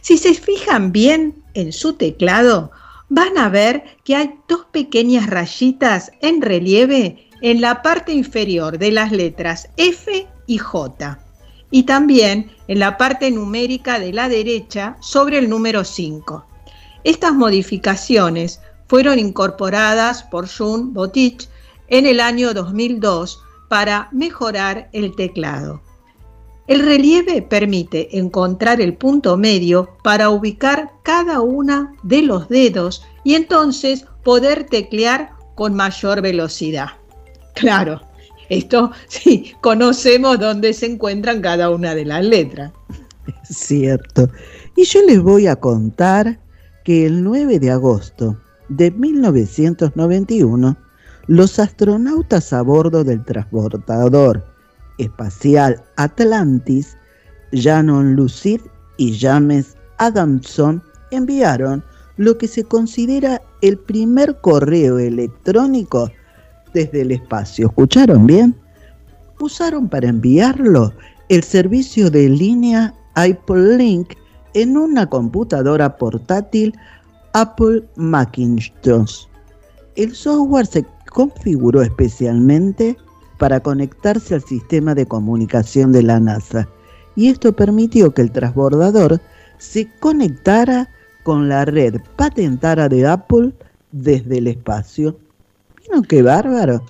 [0.02, 2.72] Si se fijan bien en su teclado,
[3.16, 8.92] van a ver que hay dos pequeñas rayitas en relieve en la parte inferior de
[8.92, 11.20] las letras F y J
[11.70, 16.44] y también en la parte numérica de la derecha sobre el número 5.
[17.04, 21.48] Estas modificaciones fueron incorporadas por Jun Botich
[21.90, 23.40] en el año 2002
[23.70, 25.84] para mejorar el teclado.
[26.66, 33.36] El relieve permite encontrar el punto medio para ubicar cada una de los dedos y
[33.36, 36.88] entonces poder teclear con mayor velocidad.
[37.54, 38.02] Claro,
[38.48, 42.72] esto sí, conocemos dónde se encuentran cada una de las letras.
[43.50, 44.30] Es cierto.
[44.76, 46.40] Y yo les voy a contar
[46.86, 48.40] que el 9 de agosto
[48.70, 50.78] de 1991
[51.28, 54.53] los astronautas a bordo del transportador
[54.98, 56.98] espacial Atlantis,
[57.52, 58.62] Janon Lucid
[58.98, 60.82] y James Adamson
[61.12, 61.84] enviaron
[62.18, 66.12] lo que se considera el primer correo electrónico
[66.74, 67.68] desde el espacio.
[67.68, 68.56] ¿Escucharon bien?
[69.40, 70.94] Usaron para enviarlo
[71.30, 74.14] el servicio de línea Apple Link
[74.54, 76.74] en una computadora portátil
[77.34, 79.26] Apple Macintosh.
[79.96, 82.98] El software se configuró especialmente
[83.44, 86.66] para conectarse al sistema de comunicación de la NASA
[87.14, 89.20] y esto permitió que el transbordador
[89.58, 90.90] se conectara
[91.24, 93.52] con la red patentada de Apple
[93.92, 95.20] desde el espacio.
[95.78, 96.86] ¿Vieron qué bárbaro?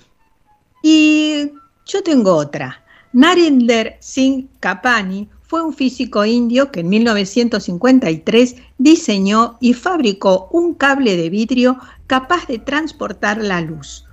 [0.80, 1.50] Y
[1.86, 2.84] yo tengo otra.
[3.12, 11.16] Narinder Singh Kapani fue un físico indio que en 1953 diseñó y fabricó un cable
[11.16, 14.03] de vidrio capaz de transportar la luz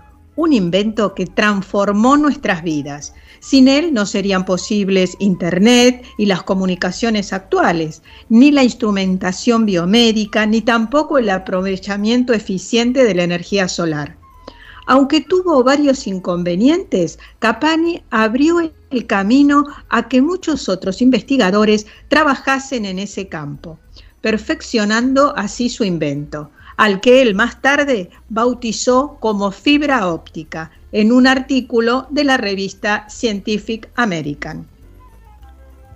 [0.41, 3.13] un invento que transformó nuestras vidas.
[3.39, 10.61] Sin él no serían posibles Internet y las comunicaciones actuales, ni la instrumentación biomédica, ni
[10.61, 14.17] tampoco el aprovechamiento eficiente de la energía solar.
[14.87, 22.97] Aunque tuvo varios inconvenientes, Capani abrió el camino a que muchos otros investigadores trabajasen en
[22.97, 23.77] ese campo,
[24.21, 26.49] perfeccionando así su invento
[26.81, 33.05] al que él más tarde bautizó como fibra óptica en un artículo de la revista
[33.07, 34.65] Scientific American.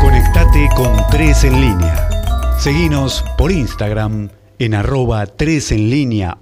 [0.00, 2.09] Conectate con tres en línea
[2.60, 5.90] Seguinos por Instagram en arroba 3 en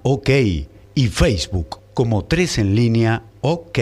[0.03, 0.29] OK
[0.93, 3.79] y Facebook como 3 en línea OK.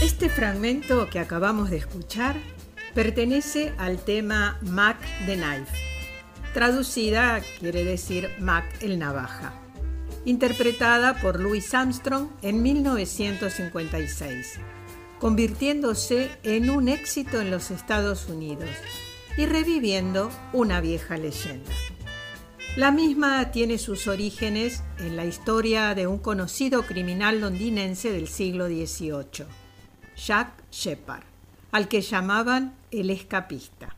[0.00, 2.36] Este fragmento que acabamos de escuchar
[2.94, 4.96] pertenece al tema Mac
[5.26, 5.76] the Knife.
[6.54, 9.65] Traducida quiere decir Mac el Navaja.
[10.26, 14.58] Interpretada por Louis Armstrong en 1956,
[15.20, 18.68] convirtiéndose en un éxito en los Estados Unidos
[19.38, 21.70] y reviviendo una vieja leyenda.
[22.76, 28.66] La misma tiene sus orígenes en la historia de un conocido criminal londinense del siglo
[28.66, 29.46] XVIII,
[30.16, 31.22] Jack Shepard,
[31.70, 33.94] al que llamaban el escapista.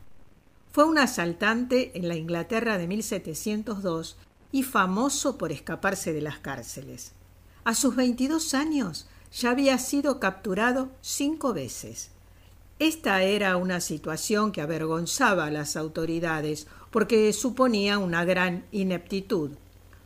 [0.71, 4.15] Fue un asaltante en la Inglaterra de 1702
[4.51, 7.13] y famoso por escaparse de las cárceles.
[7.63, 12.11] A sus 22 años ya había sido capturado cinco veces.
[12.79, 19.51] Esta era una situación que avergonzaba a las autoridades porque suponía una gran ineptitud.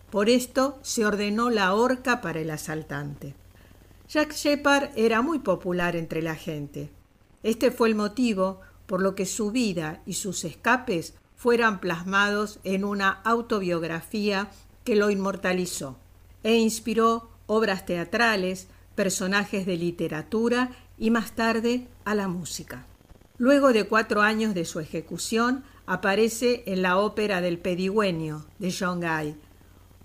[0.09, 3.35] Por esto se ordenó la horca para el asaltante.
[4.09, 6.89] Jack Shepard era muy popular entre la gente.
[7.43, 11.13] Este fue el motivo por lo que su vida y sus escapes
[11.43, 14.49] fueran plasmados en una autobiografía
[14.85, 15.97] que lo inmortalizó
[16.41, 22.85] e inspiró obras teatrales, personajes de literatura y más tarde a la música.
[23.37, 29.01] Luego de cuatro años de su ejecución, aparece en la ópera del Pedigüeño de John
[29.01, 29.35] Guy.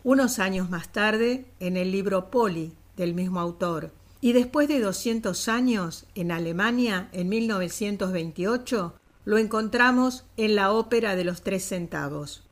[0.03, 5.47] Unos años más tarde, en el libro Polly del mismo autor, y después de 200
[5.47, 8.95] años, en Alemania, en 1928,
[9.29, 12.45] lo encontramos en la ópera de los tres centavos,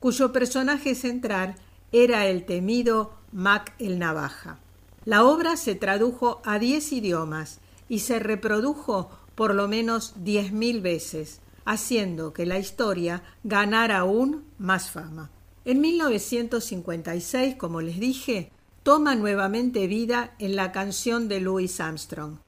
[0.00, 1.54] cuyo personaje central
[1.92, 4.58] era el temido Mac el Navaja.
[5.06, 10.82] La obra se tradujo a diez idiomas y se reprodujo por lo menos diez mil
[10.82, 15.30] veces, haciendo que la historia ganara aún más fama.
[15.64, 18.52] En 1956, como les dije,
[18.82, 22.40] toma nuevamente vida en la canción de Louis Armstrong.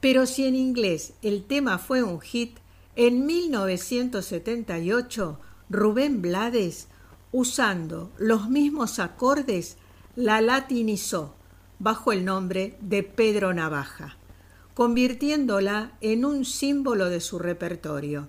[0.00, 2.58] Pero si en inglés el tema fue un hit,
[2.96, 5.38] en 1978
[5.70, 6.88] Rubén Blades,
[7.30, 9.78] usando los mismos acordes,
[10.14, 11.34] la latinizó
[11.78, 14.16] bajo el nombre de Pedro Navaja,
[14.74, 18.28] convirtiéndola en un símbolo de su repertorio,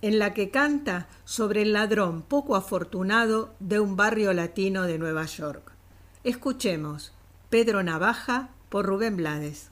[0.00, 5.26] en la que canta sobre el ladrón poco afortunado de un barrio latino de Nueva
[5.26, 5.72] York.
[6.24, 7.12] Escuchemos
[7.50, 9.71] Pedro Navaja por Rubén Blades.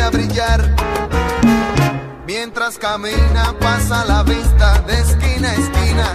[0.00, 0.74] a brillar.
[2.26, 6.06] Mientras camina pasa la vista de esquina a esquina.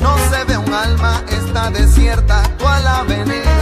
[0.00, 3.61] No se ve un alma, está desierta toda la avenida.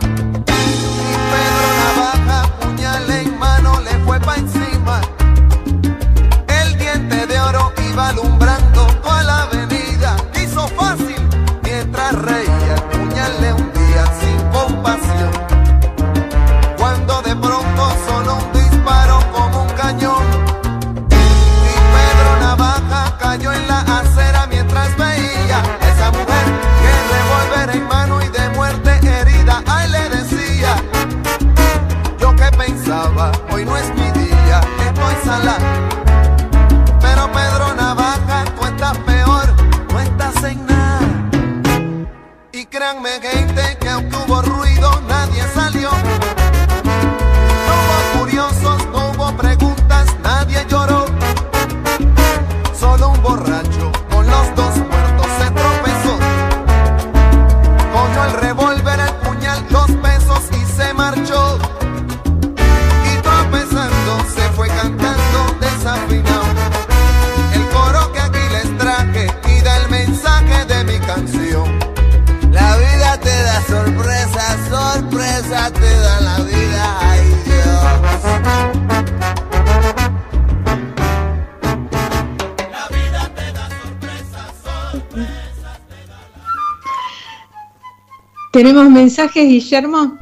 [88.61, 90.19] ¿Tenemos mensajes, Guillermo?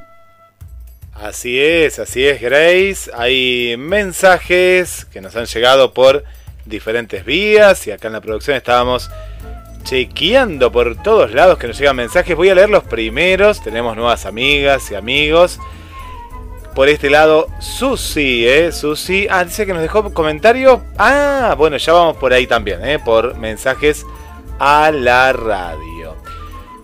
[1.14, 3.12] Así es, así es, Grace.
[3.14, 6.24] Hay mensajes que nos han llegado por
[6.66, 9.12] diferentes vías y acá en la producción estábamos
[9.84, 12.34] chequeando por todos lados que nos llegan mensajes.
[12.34, 13.62] Voy a leer los primeros.
[13.62, 15.60] Tenemos nuevas amigas y amigos.
[16.74, 18.72] Por este lado, Susi, ¿eh?
[18.72, 19.28] Susi.
[19.30, 20.82] Ah, dice que nos dejó comentario.
[20.98, 23.00] Ah, bueno, ya vamos por ahí también, ¿eh?
[23.00, 24.06] Por mensajes
[24.60, 25.99] a la radio.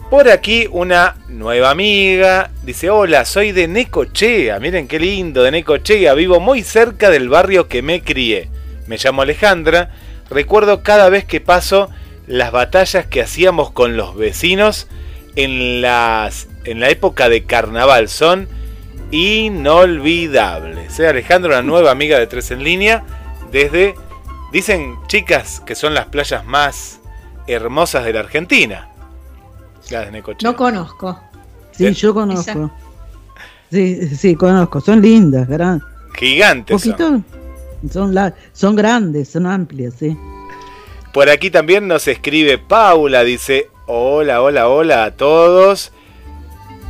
[0.09, 6.13] Por aquí una nueva amiga dice, hola, soy de Necochea, miren qué lindo, de Necochea,
[6.13, 8.49] vivo muy cerca del barrio que me crié.
[8.85, 9.89] Me llamo Alejandra,
[10.29, 11.89] recuerdo cada vez que paso
[12.27, 14.87] las batallas que hacíamos con los vecinos
[15.35, 18.47] en, las, en la época de carnaval, son
[19.09, 20.99] inolvidables.
[20.99, 21.07] ¿eh?
[21.07, 23.03] Alejandra, una nueva amiga de Tres en Línea,
[23.51, 23.95] desde,
[24.51, 26.99] dicen chicas que son las playas más
[27.47, 28.89] hermosas de la Argentina.
[29.89, 30.49] Las de Necochea.
[30.49, 31.19] No conozco.
[31.71, 32.71] Sí, yo conozco.
[33.71, 34.79] Sí, sí, conozco.
[34.81, 35.81] Son lindas, gran.
[36.17, 36.81] Gigantes.
[36.81, 36.91] son.
[36.91, 37.21] Poquito,
[37.91, 40.17] son, la, son grandes, son amplias, sí.
[41.13, 45.91] Por aquí también nos escribe Paula, dice, hola, hola, hola a todos.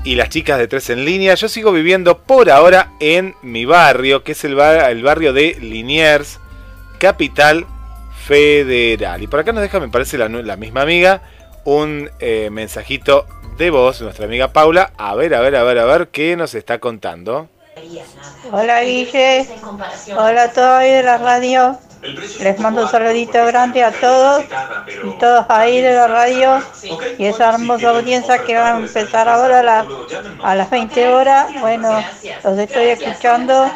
[0.03, 4.23] Y las chicas de Tres en Línea, yo sigo viviendo por ahora en mi barrio,
[4.23, 6.39] que es el, bar- el barrio de Liniers,
[6.99, 7.65] capital
[8.25, 9.23] federal.
[9.23, 11.23] Y por acá nos deja, me parece, la misma amiga,
[11.65, 13.25] un eh, mensajito
[13.57, 14.91] de voz, nuestra amiga Paula.
[14.97, 17.49] A ver, a ver, a ver, a ver, ¿qué nos está contando?
[18.51, 19.47] Hola Guille,
[20.15, 21.77] hola a todos ahí de la radio.
[22.39, 24.43] Les mando un saludito grande a todos
[25.03, 26.61] y todos ahí de la radio
[27.17, 29.85] y esa hermosa audiencia que va a empezar ahora a, la-
[30.43, 31.47] a las 20 horas.
[31.61, 31.99] Bueno,
[32.43, 33.71] los estoy escuchando.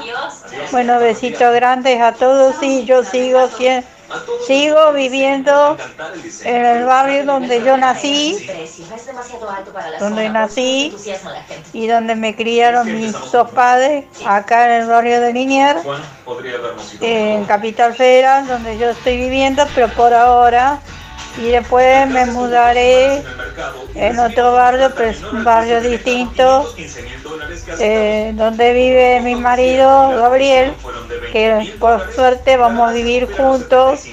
[0.72, 3.84] Bueno, besitos grandes a todos y yo sigo sien-
[4.46, 5.78] sigo viviendo
[6.44, 8.48] en el barrio donde yo nací,
[10.00, 10.96] donde nací
[11.74, 15.82] y donde me criaron mis dos padres, acá en el barrio de Liniers,
[17.02, 20.80] en Capital Federal, donde yo estoy viviendo, pero por ahora.
[21.38, 23.24] Y después me mudaré
[23.96, 26.74] en otro barrio, pero es un barrio distinto,
[27.80, 30.74] eh, donde vive mi marido Gabriel,
[31.32, 34.06] que por suerte vamos a vivir juntos.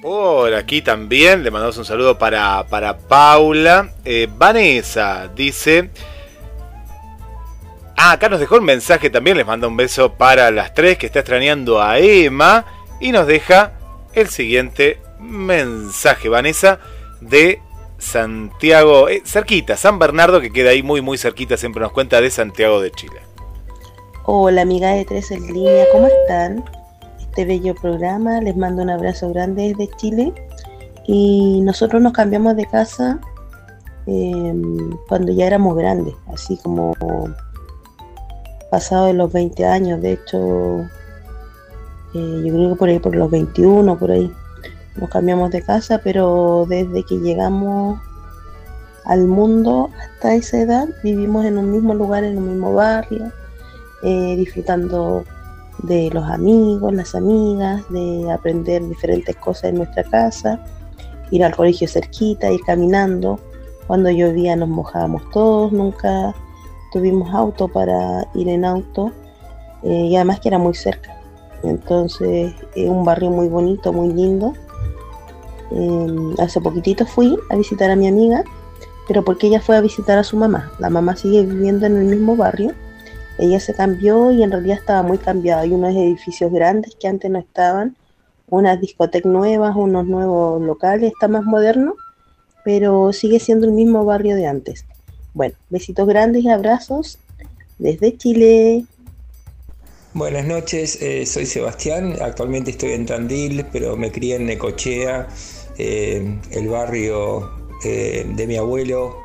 [0.00, 3.90] Por aquí también le mandamos un saludo para, para Paula.
[4.04, 5.90] Eh, Vanessa dice...
[8.00, 11.06] Ah, acá nos dejó un mensaje también, les manda un beso para las tres que
[11.06, 12.64] está extrañando a Emma.
[13.00, 13.72] Y nos deja
[14.14, 16.80] el siguiente mensaje, Vanessa,
[17.20, 17.60] de
[17.98, 22.30] Santiago, eh, cerquita, San Bernardo, que queda ahí muy, muy cerquita, siempre nos cuenta de
[22.30, 23.20] Santiago de Chile.
[24.24, 26.64] Hola amiga de Tres en Línea, ¿cómo están?
[27.20, 30.32] Este bello programa, les mando un abrazo grande desde Chile.
[31.06, 33.18] Y nosotros nos cambiamos de casa
[34.06, 34.54] eh,
[35.08, 36.94] cuando ya éramos grandes, así como
[38.70, 40.86] pasado de los 20 años, de hecho,
[42.14, 44.32] eh, yo creo que por ahí por los 21, por ahí,
[44.96, 48.00] nos cambiamos de casa, pero desde que llegamos
[49.04, 53.32] al mundo hasta esa edad vivimos en un mismo lugar, en un mismo barrio,
[54.02, 55.24] eh, disfrutando
[55.82, 60.60] de los amigos, las amigas, de aprender diferentes cosas en nuestra casa.
[61.30, 63.38] ir al colegio cerquita, ir caminando.
[63.86, 66.34] Cuando llovía nos mojábamos todos, nunca
[66.92, 69.12] tuvimos auto para ir en auto
[69.82, 71.17] eh, y además que era muy cerca.
[71.62, 74.54] Entonces, es un barrio muy bonito, muy lindo.
[75.70, 78.44] Em, hace poquitito fui a visitar a mi amiga,
[79.06, 80.70] pero porque ella fue a visitar a su mamá.
[80.78, 82.72] La mamá sigue viviendo en el mismo barrio.
[83.38, 85.62] Ella se cambió y en realidad estaba muy cambiada.
[85.62, 87.96] Hay unos edificios grandes que antes no estaban,
[88.50, 91.94] unas discotecas nuevas, unos nuevos locales, está más moderno,
[92.64, 94.84] pero sigue siendo el mismo barrio de antes.
[95.34, 97.18] Bueno, besitos grandes y abrazos
[97.78, 98.86] desde Chile.
[100.14, 105.28] Buenas noches, eh, soy Sebastián, actualmente estoy en Tandil, pero me crié en Necochea,
[105.76, 107.50] eh, el barrio
[107.84, 109.18] eh, de mi abuelo,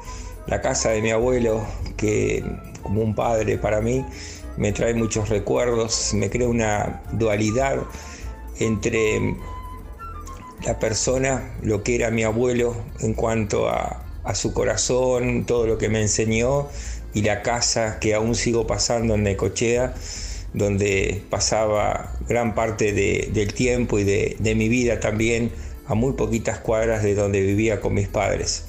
[0.45, 1.65] la casa de mi abuelo,
[1.95, 2.43] que
[2.81, 4.05] como un padre para mí
[4.57, 7.77] me trae muchos recuerdos, me crea una dualidad
[8.59, 9.37] entre
[10.65, 15.77] la persona, lo que era mi abuelo en cuanto a, a su corazón, todo lo
[15.77, 16.67] que me enseñó,
[17.13, 19.93] y la casa que aún sigo pasando en Necochea
[20.53, 25.51] donde pasaba gran parte del tiempo y de, mi vida también
[25.87, 28.65] a muy poquitas cuadras de donde vivía con mis padres.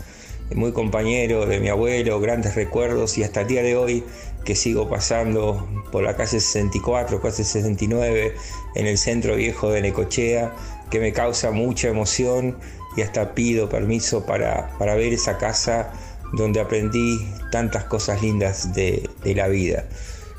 [0.54, 4.04] Muy compañero de mi abuelo, grandes recuerdos y hasta el día de hoy
[4.44, 8.34] que sigo pasando por la calle 64, calle 69,
[8.74, 10.54] en el centro viejo de Necochea,
[10.90, 12.58] que me causa mucha emoción
[12.96, 15.92] y hasta pido permiso para, para ver esa casa
[16.34, 19.86] donde aprendí tantas cosas lindas de, de la vida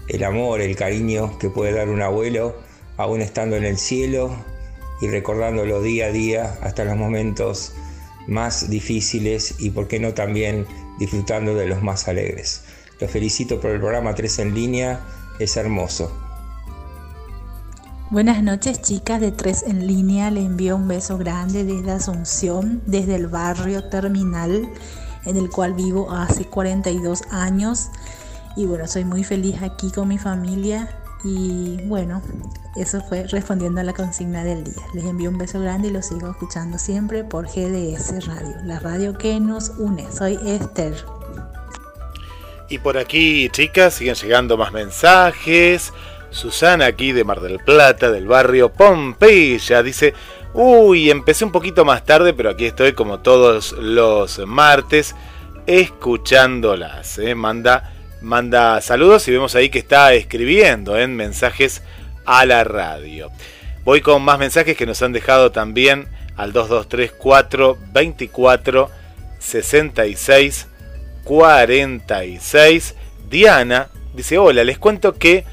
[0.08, 2.56] el amor, el cariño que puede dar un abuelo,
[2.98, 4.36] aún estando en el cielo
[5.02, 7.74] y recordándolo día a día hasta los momentos
[8.28, 10.66] más difíciles y, por qué no, también
[11.00, 12.64] disfrutando de los más alegres.
[13.00, 15.02] Los felicito por el programa 3 en línea,
[15.40, 16.12] es hermoso.
[18.12, 23.16] Buenas noches chicas de 3 en línea, le envío un beso grande desde Asunción, desde
[23.16, 24.70] el barrio Terminal,
[25.26, 27.90] en el cual vivo hace 42 años.
[28.56, 30.90] Y bueno, soy muy feliz aquí con mi familia
[31.24, 32.22] y bueno,
[32.76, 34.84] eso fue respondiendo a la consigna del día.
[34.94, 39.18] Les envío un beso grande y lo sigo escuchando siempre por GDS Radio, la radio
[39.18, 40.06] que nos une.
[40.12, 40.94] Soy Esther.
[42.70, 45.92] Y por aquí, chicas, siguen llegando más mensajes.
[46.30, 50.14] Susana aquí de Mar del Plata, del barrio Pompeya, dice,
[50.54, 55.16] uy, empecé un poquito más tarde, pero aquí estoy como todos los martes,
[55.66, 57.18] escuchándolas.
[57.20, 57.36] ¿eh?
[57.36, 57.95] Manda
[58.26, 61.84] manda saludos y vemos ahí que está escribiendo en mensajes
[62.26, 63.30] a la radio.
[63.84, 68.90] Voy con más mensajes que nos han dejado también al 2234 24
[69.38, 70.68] 66
[71.24, 72.96] 46.
[73.30, 75.46] Diana dice, hola, les cuento que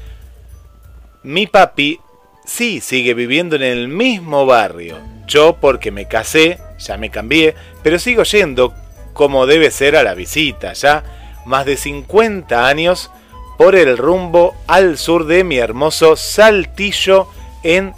[1.21, 1.99] mi papi
[2.43, 4.97] sí sigue viviendo en el mismo barrio.
[5.27, 7.53] Yo porque me casé, ya me cambié,
[7.83, 8.73] pero sigo yendo
[9.13, 13.11] como debe ser a la visita, ya más de 50 años
[13.57, 17.27] por el rumbo al sur de mi hermoso Saltillo
[17.63, 17.93] en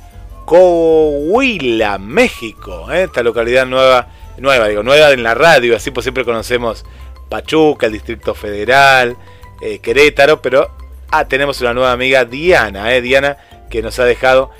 [0.46, 2.92] Coahuila, México.
[2.92, 3.04] ¿eh?
[3.04, 6.86] Esta localidad nueva, nueva, digo, nueva en la radio, así pues siempre conocemos
[7.30, 9.18] Pachuca, el Distrito Federal,
[9.62, 10.70] eh, Querétaro, pero
[11.10, 13.02] ah, tenemos una nueva amiga, Diana, ¿eh?
[13.02, 13.38] Diana,
[13.70, 14.52] que nos ha dejado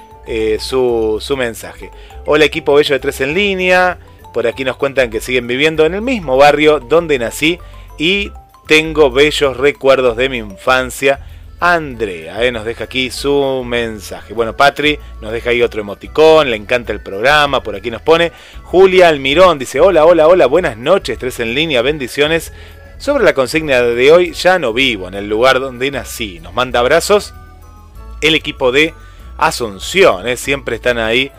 [0.58, 1.92] su, su mensaje.
[2.26, 4.00] Hola equipo bello de Tres en línea,
[4.34, 7.60] por aquí nos cuentan que siguen viviendo en el mismo barrio donde nací
[8.00, 8.32] y
[8.68, 11.20] tengo bellos recuerdos de mi infancia.
[11.60, 14.34] Andrea eh, nos deja aquí su mensaje.
[14.34, 18.32] Bueno, Patri nos deja ahí otro emoticón, le encanta el programa, por aquí nos pone.
[18.64, 22.52] Julia Almirón dice, hola, hola, hola, buenas noches, tres en línea, bendiciones.
[22.98, 26.40] Sobre la consigna de hoy, ya no vivo en el lugar donde nací.
[26.40, 27.34] Nos manda abrazos
[28.22, 28.94] el equipo de
[29.38, 31.30] Asunción, eh, siempre están ahí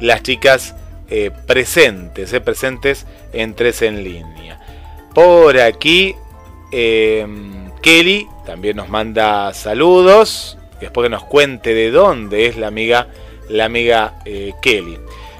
[0.00, 0.74] las chicas
[1.08, 4.60] eh, presentes, presentes en tres en línea.
[5.14, 6.14] Por aquí
[6.70, 10.58] Em, Kelly también nos manda saludos.
[10.80, 13.08] Después que nos cuente de dónde es la amiga,
[13.48, 14.98] la amiga eh, Kelly.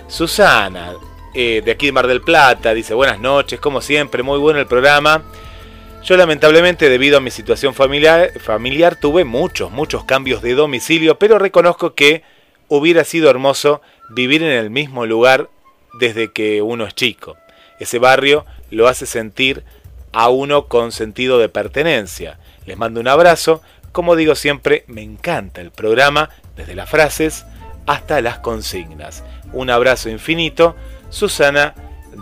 [0.09, 0.95] Susana,
[1.35, 4.67] eh, de aquí de Mar del Plata, dice buenas noches, como siempre, muy bueno el
[4.67, 5.23] programa.
[6.03, 11.39] Yo lamentablemente debido a mi situación familiar, familiar tuve muchos, muchos cambios de domicilio, pero
[11.39, 12.23] reconozco que
[12.69, 15.51] hubiera sido hermoso vivir en el mismo lugar
[15.99, 17.37] desde que uno es chico.
[17.81, 19.65] Ese barrio lo hace sentir
[20.17, 22.39] a uno con sentido de pertenencia.
[22.65, 23.61] Les mando un abrazo.
[23.93, 27.45] Como digo siempre, me encanta el programa, desde las frases
[27.85, 29.23] hasta las consignas.
[29.53, 30.75] Un abrazo infinito,
[31.11, 31.75] Susana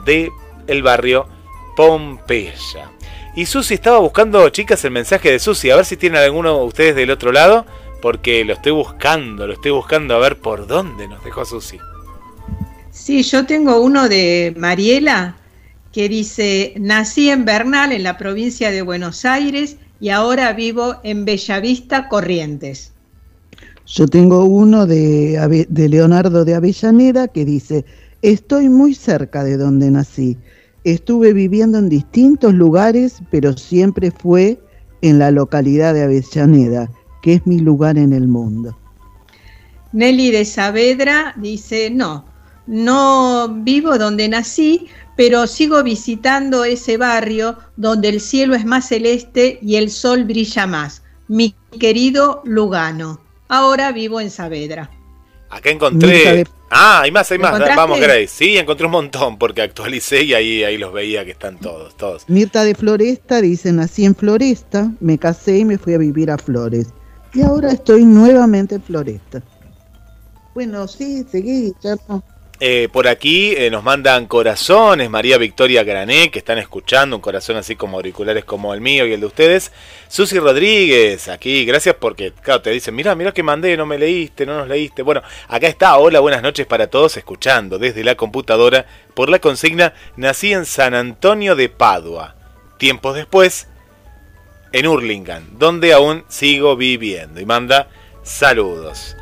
[0.05, 0.33] de
[0.67, 1.29] el barrio
[1.77, 2.91] Pompeya.
[3.37, 6.65] Y Susi estaba buscando, chicas, el mensaje de Susi, a ver si tienen alguno de
[6.65, 7.65] ustedes del otro lado,
[8.03, 11.79] porque lo estoy buscando, lo estoy buscando a ver por dónde nos dejó Susi.
[12.91, 15.37] Sí, yo tengo uno de Mariela
[15.95, 21.25] que dice, nací en Bernal, en la provincia de Buenos Aires, y ahora vivo en
[21.25, 22.93] Bellavista, Corrientes.
[23.87, 27.85] Yo tengo uno de, Leonardo de Avellaneda que dice,
[28.23, 30.37] estoy muy cerca de donde nací.
[30.83, 34.59] Estuve viviendo en distintos lugares, pero siempre fue
[35.01, 36.91] en la localidad de Avellaneda,
[37.23, 38.77] que es mi lugar en el mundo.
[39.93, 42.25] Nelly de Saavedra dice, no,
[42.67, 49.59] no vivo donde nací, pero sigo visitando ese barrio donde el cielo es más celeste
[49.63, 51.03] y el sol brilla más.
[51.29, 53.21] Mi querido Lugano.
[53.49, 54.91] Ahora vivo en Saavedra.
[55.51, 56.45] Acá encontré.
[56.71, 57.59] Ah, hay más, hay más.
[57.77, 58.27] Vamos, Grace.
[58.27, 62.29] Sí, encontré un montón porque actualicé y ahí, ahí los veía que están todos, todos.
[62.29, 66.39] Mirta de Floresta dice, nací en Floresta, me casé y me fui a vivir a
[66.39, 66.89] Flores.
[67.33, 69.43] Y ahora estoy nuevamente en Floresta.
[70.55, 72.25] Bueno, sí, seguí, Guillermo.
[72.67, 77.59] Eh, por aquí eh, nos mandan corazones, María Victoria Grané, que están escuchando, un corazón
[77.59, 79.71] así como auriculares como el mío y el de ustedes.
[80.09, 84.47] Susi Rodríguez, aquí, gracias porque, claro, te dicen, mira, mira que mandé, no me leíste,
[84.47, 85.03] no nos leíste.
[85.03, 89.93] Bueno, acá está, hola, buenas noches para todos, escuchando desde la computadora por la consigna,
[90.17, 92.35] nací en San Antonio de Padua.
[92.79, 93.69] Tiempos después,
[94.73, 97.43] en Hurlingham, donde aún sigo viviendo.
[97.43, 97.91] Y manda
[98.23, 99.19] saludos.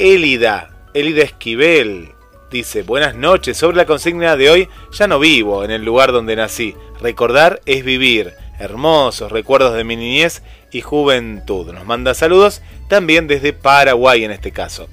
[0.00, 2.14] Elida, Elida Esquivel,
[2.50, 6.36] dice, buenas noches, sobre la consigna de hoy, ya no vivo en el lugar donde
[6.36, 6.74] nací.
[7.00, 8.32] Recordar es vivir.
[8.58, 11.72] Hermosos recuerdos de mi niñez y juventud.
[11.72, 14.88] Nos manda saludos también desde Paraguay en este caso.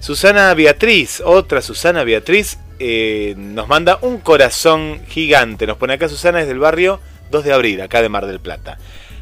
[0.00, 5.66] Susana Beatriz, otra Susana Beatriz, eh, nos manda un corazón gigante.
[5.66, 8.78] Nos pone acá Susana desde el barrio 2 de abril, acá de Mar del Plata.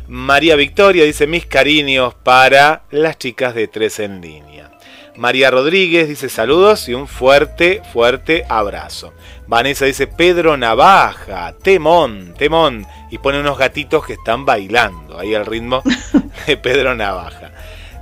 [0.08, 4.71] María Victoria dice mis cariños para las chicas de Tres en línea.
[5.16, 9.12] María Rodríguez dice saludos y un fuerte, fuerte abrazo.
[9.46, 12.86] Vanessa dice Pedro Navaja, temón, temón.
[13.10, 15.82] Y pone unos gatitos que están bailando ahí al ritmo
[16.46, 17.52] de Pedro Navaja.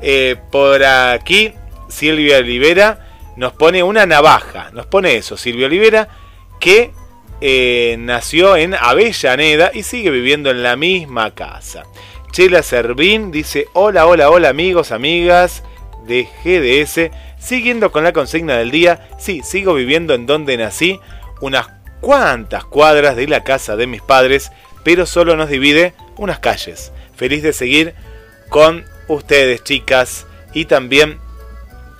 [0.01, 1.53] Eh, por aquí,
[1.89, 4.71] Silvia Olivera nos pone una navaja.
[4.73, 6.09] Nos pone eso, Silvia Olivera,
[6.61, 6.93] que
[7.41, 11.83] eh, nació en Avellaneda y sigue viviendo en la misma casa.
[12.31, 15.65] Chela Servín dice: Hola, hola, hola, amigos, amigas
[16.07, 17.11] de GDS.
[17.39, 21.01] Siguiendo con la consigna del día, sí, sigo viviendo en donde nací,
[21.41, 21.69] unas
[22.01, 24.51] cuantas cuadras de la casa de mis padres,
[24.85, 26.93] pero solo nos divide unas calles.
[27.17, 27.95] Feliz de seguir
[28.49, 31.19] con ustedes, chicas, y también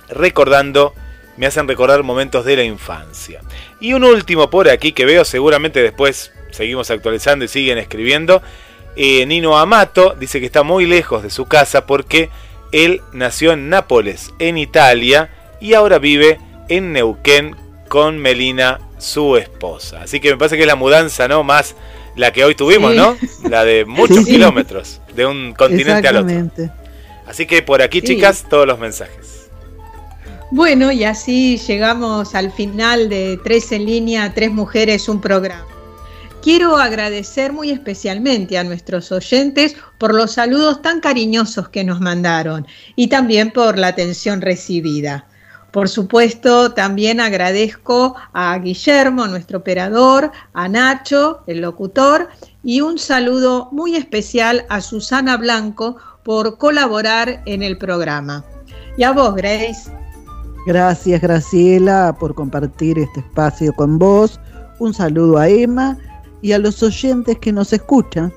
[0.09, 0.93] recordando,
[1.37, 3.41] me hacen recordar momentos de la infancia.
[3.79, 8.41] Y un último por aquí que veo, seguramente después seguimos actualizando y siguen escribiendo.
[8.95, 12.29] Eh, Nino Amato dice que está muy lejos de su casa porque
[12.71, 17.55] él nació en Nápoles, en Italia, y ahora vive en Neuquén
[17.87, 20.01] con Melina, su esposa.
[20.03, 21.43] Así que me parece que es la mudanza, ¿no?
[21.43, 21.75] Más
[22.15, 22.97] la que hoy tuvimos, Sí.
[22.97, 23.17] ¿no?
[23.49, 24.31] La de muchos Sí.
[24.31, 26.51] kilómetros, de un continente al otro.
[27.27, 28.07] Así que por aquí, Sí.
[28.07, 29.49] chicas, todos los mensajes.
[30.51, 35.65] Bueno, y así llegamos al final de Tres en línea, Tres Mujeres, un programa.
[36.41, 42.65] Quiero agradecer muy especialmente a nuestros oyentes por los saludos tan cariñosos que nos mandaron
[42.95, 45.27] y también por la atención recibida.
[45.69, 52.29] Por supuesto, también agradezco a Guillermo, nuestro operador, a Nacho, el locutor,
[52.63, 58.43] y un saludo muy especial a Susana Blanco por colaborar en el programa.
[58.97, 59.91] Y a vos, Grace.
[60.65, 64.39] Gracias Graciela por compartir este espacio con vos.
[64.79, 65.97] Un saludo a Emma
[66.41, 68.33] y a los oyentes que nos escuchan.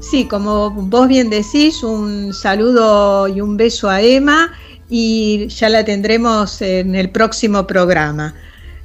[0.00, 4.50] Sí, como vos bien decís, un saludo y un beso a Emma
[4.88, 8.34] y ya la tendremos en el próximo programa.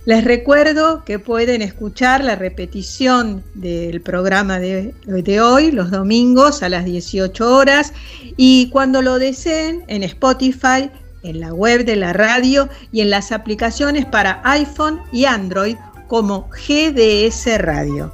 [0.05, 6.69] Les recuerdo que pueden escuchar la repetición del programa de, de hoy los domingos a
[6.69, 7.91] las 18 horas
[8.37, 10.91] y cuando lo deseen en Spotify,
[11.23, 15.75] en la web de la radio y en las aplicaciones para iPhone y Android
[16.07, 18.11] como GDS Radio.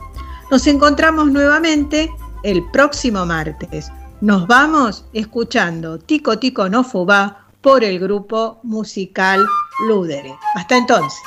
[0.49, 2.09] Nos encontramos nuevamente
[2.43, 3.91] el próximo martes.
[4.21, 9.45] Nos vamos escuchando Tico Tico no Fubá por el grupo musical
[9.87, 10.35] Ludere.
[10.55, 11.19] Hasta entonces.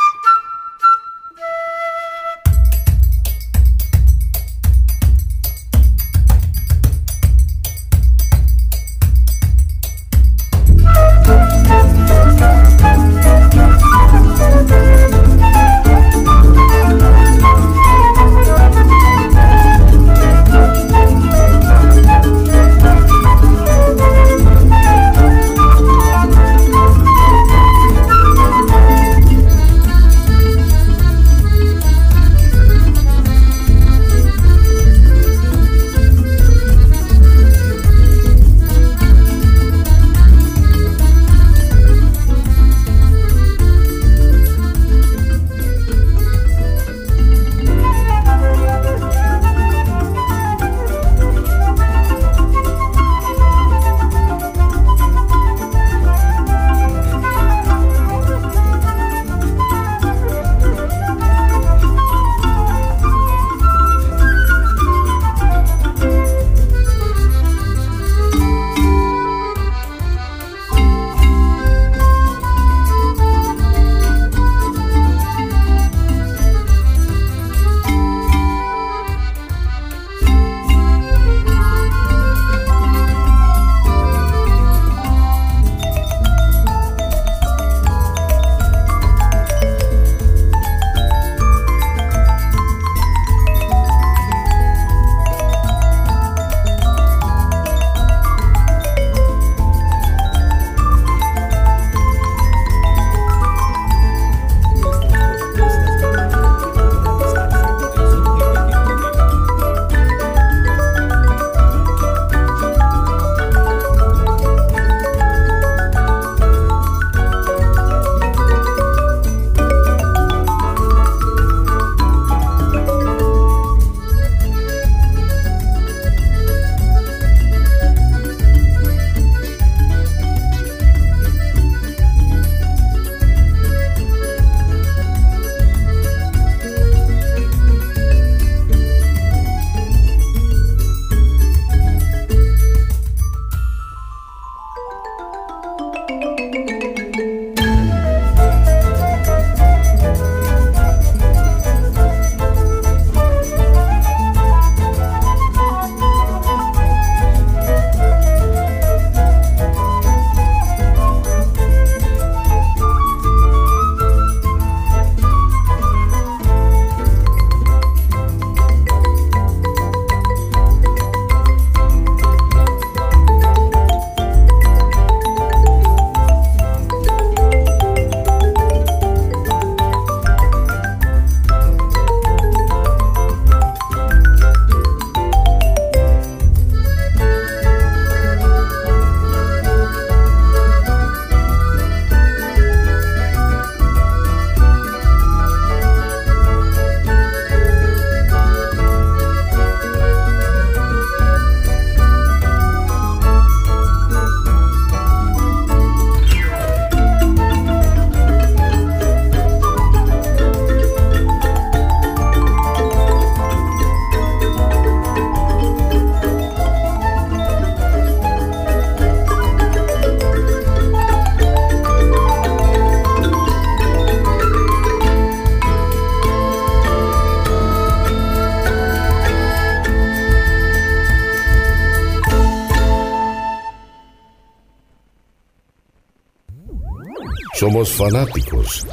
[237.65, 238.85] Somos fanáticos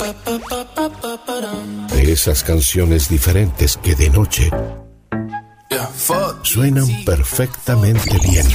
[1.89, 4.49] de esas canciones diferentes que de noche
[6.41, 8.47] suenan perfectamente bien.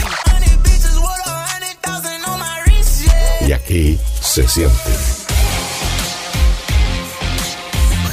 [3.47, 4.91] Y aquí se siente.